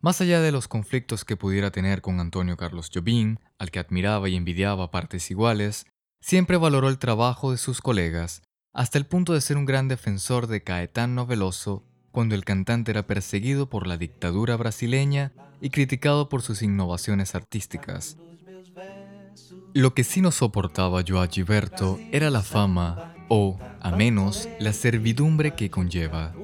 Más 0.00 0.20
allá 0.20 0.40
de 0.40 0.50
los 0.50 0.66
conflictos 0.66 1.24
que 1.24 1.36
pudiera 1.36 1.70
tener 1.70 2.02
con 2.02 2.18
Antonio 2.18 2.56
Carlos 2.56 2.90
Jobim, 2.92 3.36
al 3.60 3.70
que 3.70 3.78
admiraba 3.78 4.28
y 4.28 4.34
envidiaba 4.34 4.90
partes 4.90 5.30
iguales, 5.30 5.86
siempre 6.20 6.56
valoró 6.56 6.88
el 6.88 6.98
trabajo 6.98 7.52
de 7.52 7.58
sus 7.58 7.80
colegas, 7.80 8.42
hasta 8.74 8.98
el 8.98 9.06
punto 9.06 9.34
de 9.34 9.40
ser 9.40 9.58
un 9.58 9.66
gran 9.66 9.86
defensor 9.86 10.48
de 10.48 10.64
Caetano 10.64 11.26
Veloso 11.26 11.84
cuando 12.10 12.34
el 12.34 12.44
cantante 12.44 12.90
era 12.90 13.06
perseguido 13.06 13.70
por 13.70 13.86
la 13.86 13.98
dictadura 13.98 14.56
brasileña 14.56 15.32
y 15.60 15.70
criticado 15.70 16.28
por 16.28 16.42
sus 16.42 16.60
innovaciones 16.60 17.36
artísticas. 17.36 18.16
Lo 19.74 19.94
que 19.94 20.04
sí 20.04 20.20
no 20.20 20.30
soportaba 20.32 21.02
Joao 21.06 21.26
Gilberto 21.30 21.98
era 22.10 22.28
la 22.28 22.42
fama, 22.42 23.14
o, 23.28 23.58
a 23.80 23.90
menos, 23.90 24.46
la 24.58 24.74
servidumbre 24.74 25.54
que 25.54 25.70
conlleva. 25.70 26.34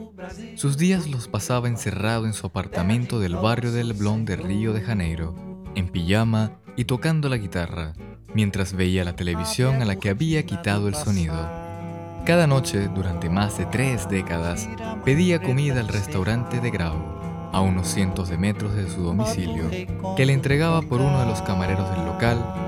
Sus 0.55 0.79
días 0.79 1.07
los 1.07 1.29
pasaba 1.29 1.69
encerrado 1.69 2.25
en 2.25 2.33
su 2.33 2.47
apartamento 2.47 3.21
del 3.21 3.37
barrio 3.37 3.71
del 3.71 3.89
Leblon 3.89 4.25
de 4.25 4.37
Río 4.37 4.73
de 4.73 4.81
Janeiro, 4.81 5.35
en 5.75 5.89
pijama 5.89 6.53
y 6.75 6.87
tocando 6.87 7.29
la 7.29 7.37
guitarra, 7.37 7.93
mientras 8.33 8.73
veía 8.73 9.05
la 9.05 9.15
televisión 9.15 9.83
a 9.83 9.85
la 9.85 9.97
que 9.97 10.09
había 10.09 10.47
quitado 10.47 10.89
el 10.89 10.95
sonido. 10.95 11.37
Cada 12.25 12.47
noche, 12.47 12.89
durante 12.95 13.29
más 13.29 13.59
de 13.59 13.67
tres 13.67 14.09
décadas, 14.09 14.71
pedía 15.05 15.43
comida 15.43 15.81
al 15.81 15.89
restaurante 15.89 16.61
de 16.61 16.71
Grau, 16.71 16.97
a 17.53 17.61
unos 17.61 17.89
cientos 17.89 18.31
de 18.31 18.39
metros 18.39 18.75
de 18.75 18.89
su 18.89 19.03
domicilio, 19.03 19.69
que 20.17 20.25
le 20.25 20.33
entregaba 20.33 20.81
por 20.81 21.03
uno 21.03 21.21
de 21.21 21.27
los 21.27 21.43
camareros 21.43 21.91
del 21.91 22.07
local, 22.07 22.68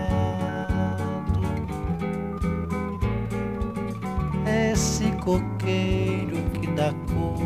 esse 4.51 5.11
coqueiro 5.23 6.37
que 6.53 6.67
dá 6.67 6.93
cor, 7.07 7.37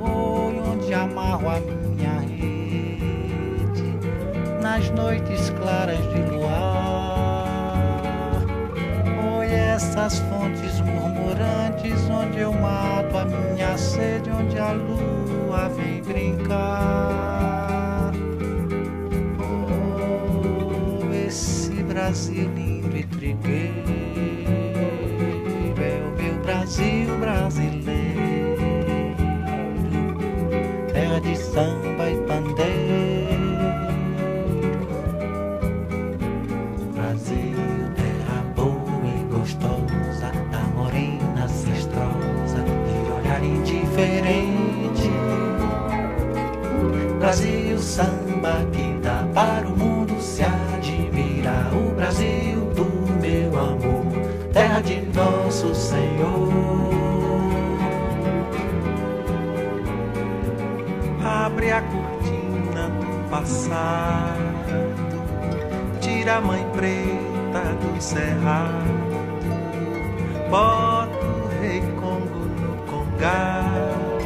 couro, 0.00 0.72
onde 0.72 0.92
amarro 0.92 1.48
a 1.48 1.60
minha 1.60 2.18
rede 2.20 2.54
nas 4.60 4.90
noites 4.90 5.50
claras 5.50 5.98
de 6.12 6.20
luar. 6.30 7.44
Oi, 9.38 9.46
essas 9.46 10.18
fontes 10.20 10.80
murmurantes, 10.80 12.10
onde 12.10 12.40
eu 12.40 12.52
mato 12.52 13.16
a 13.18 13.24
minha 13.24 13.78
sede, 13.78 14.30
onde 14.30 14.58
a 14.58 14.72
lua 14.72 15.68
vem 15.68 16.02
brincar. 16.02 17.34
Oh, 19.38 21.12
esse 21.14 21.82
Brasil 21.84 22.50
lindo. 22.54 22.63
Brasil 26.74 27.06
brasileiro, 27.20 28.56
terra 30.92 31.20
de 31.20 31.36
samba 31.36 32.10
e 32.10 32.16
pandeiro. 32.26 33.54
Brasil, 36.94 37.54
terra 37.94 38.42
boa 38.56 39.06
e 39.06 39.22
gostosa, 39.32 40.32
a 40.52 40.66
morena 40.76 41.46
cestrosa, 41.46 42.64
de 42.64 43.12
olhar 43.12 43.44
indiferente. 43.44 45.12
Brasil, 47.20 47.78
samba 47.78 48.66
que 48.72 48.98
dá 49.00 49.24
para 49.32 49.68
o 49.68 49.76
mundo 49.78 49.93
passado, 63.44 64.40
tira 66.00 66.36
a 66.36 66.40
mãe 66.40 66.66
preta 66.72 67.74
do 67.78 68.00
cerrado, 68.00 68.88
bota 70.48 71.26
o 71.26 71.60
rei 71.60 71.82
Congo 72.00 72.46
no 72.58 72.76
congado, 72.86 74.24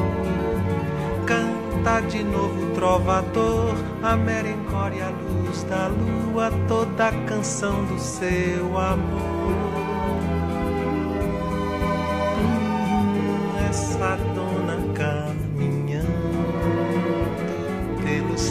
canta 1.26 2.00
de 2.06 2.22
novo 2.22 2.72
trovador, 2.76 3.74
a 4.04 4.14
merencória, 4.14 5.06
a 5.06 5.10
luz 5.10 5.64
da 5.64 5.88
lua, 5.88 6.52
toda 6.68 7.08
a 7.08 7.12
canção 7.24 7.84
do 7.86 7.98
seu 7.98 8.78
amor. 8.78 9.37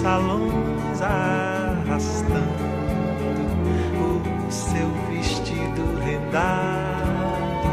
Salões 0.08 1.02
arrastando 1.02 2.64
o 4.00 4.50
seu 4.50 4.90
vestido 5.10 6.00
rendado. 6.00 7.68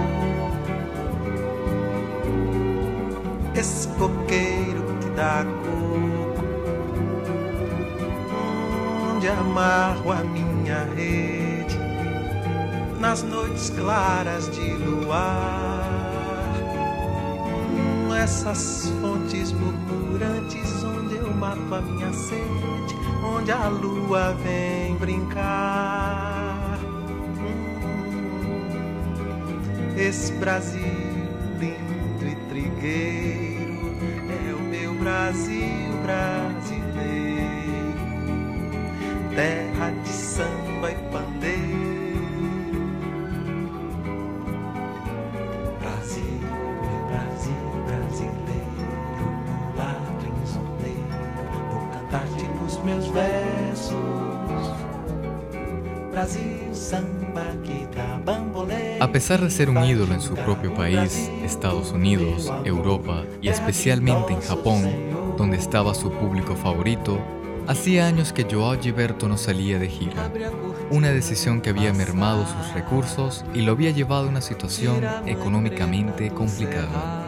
Esse 3.54 3.86
coqueiro 3.86 4.82
que 5.00 5.10
dá 5.10 5.44
coco, 5.44 6.42
onde 9.14 9.28
amarro 9.28 10.10
a 10.10 10.24
minha 10.24 10.88
rede 10.96 11.78
nas 12.98 13.22
noites 13.22 13.70
claras 13.70 14.50
de 14.50 14.72
luar. 14.72 15.84
Essas 18.20 18.90
fontes 19.00 19.52
onde 19.52 19.83
minha 21.80 22.12
sede, 22.12 22.94
onde 23.24 23.50
a 23.52 23.68
lua 23.68 24.32
vem 24.42 24.94
brincar. 24.96 26.78
Hum, 28.84 29.94
Esse 29.96 30.32
Brasil 30.34 30.82
lindo 31.58 32.26
e 32.26 32.34
trigueiro 32.48 33.43
pesar 59.14 59.40
de 59.40 59.48
ser 59.48 59.70
un 59.70 59.78
ídolo 59.84 60.12
en 60.12 60.20
su 60.20 60.34
propio 60.34 60.74
país, 60.74 61.30
Estados 61.44 61.92
Unidos, 61.92 62.52
Europa 62.64 63.22
y 63.40 63.46
especialmente 63.46 64.32
en 64.32 64.40
Japón, 64.40 64.90
donde 65.38 65.56
estaba 65.56 65.94
su 65.94 66.10
público 66.10 66.56
favorito, 66.56 67.20
hacía 67.68 68.08
años 68.08 68.32
que 68.32 68.42
Joao 68.42 68.76
Gilberto 68.76 69.28
no 69.28 69.38
salía 69.38 69.78
de 69.78 69.86
gira, 69.86 70.32
una 70.90 71.12
decisión 71.12 71.60
que 71.60 71.70
había 71.70 71.92
mermado 71.92 72.44
sus 72.44 72.74
recursos 72.74 73.44
y 73.54 73.60
lo 73.60 73.70
había 73.70 73.92
llevado 73.92 74.26
a 74.26 74.30
una 74.30 74.40
situación 74.40 75.04
económicamente 75.26 76.30
complicada. 76.30 77.24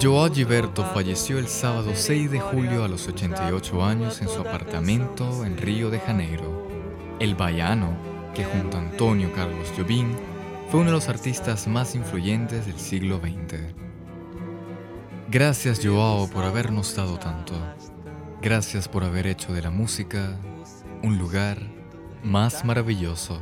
Joao 0.00 0.32
Gilberto 0.32 0.84
falleció 0.84 1.38
el 1.38 1.48
sábado 1.48 1.92
6 1.94 2.30
de 2.30 2.38
julio 2.38 2.84
a 2.84 2.88
los 2.88 3.08
88 3.08 3.84
años 3.84 4.20
en 4.20 4.28
su 4.28 4.40
apartamento 4.40 5.44
en 5.44 5.56
Río 5.56 5.90
de 5.90 5.98
Janeiro. 5.98 6.68
El 7.18 7.34
baiano, 7.34 7.96
que 8.34 8.44
junto 8.44 8.76
a 8.76 8.80
Antonio 8.80 9.32
Carlos 9.34 9.72
Jobim 9.76 10.14
fue 10.70 10.80
uno 10.80 10.90
de 10.90 10.96
los 10.96 11.08
artistas 11.08 11.66
más 11.66 11.94
influyentes 11.96 12.66
del 12.66 12.78
siglo 12.78 13.18
XX. 13.18 13.62
Gracias 15.28 15.80
Joao 15.82 16.28
por 16.28 16.44
habernos 16.44 16.94
dado 16.94 17.18
tanto. 17.18 17.54
Gracias 18.40 18.88
por 18.88 19.02
haber 19.02 19.26
hecho 19.26 19.52
de 19.52 19.62
la 19.62 19.70
música 19.70 20.38
un 21.02 21.18
lugar 21.18 21.58
más 22.22 22.64
maravilloso. 22.64 23.40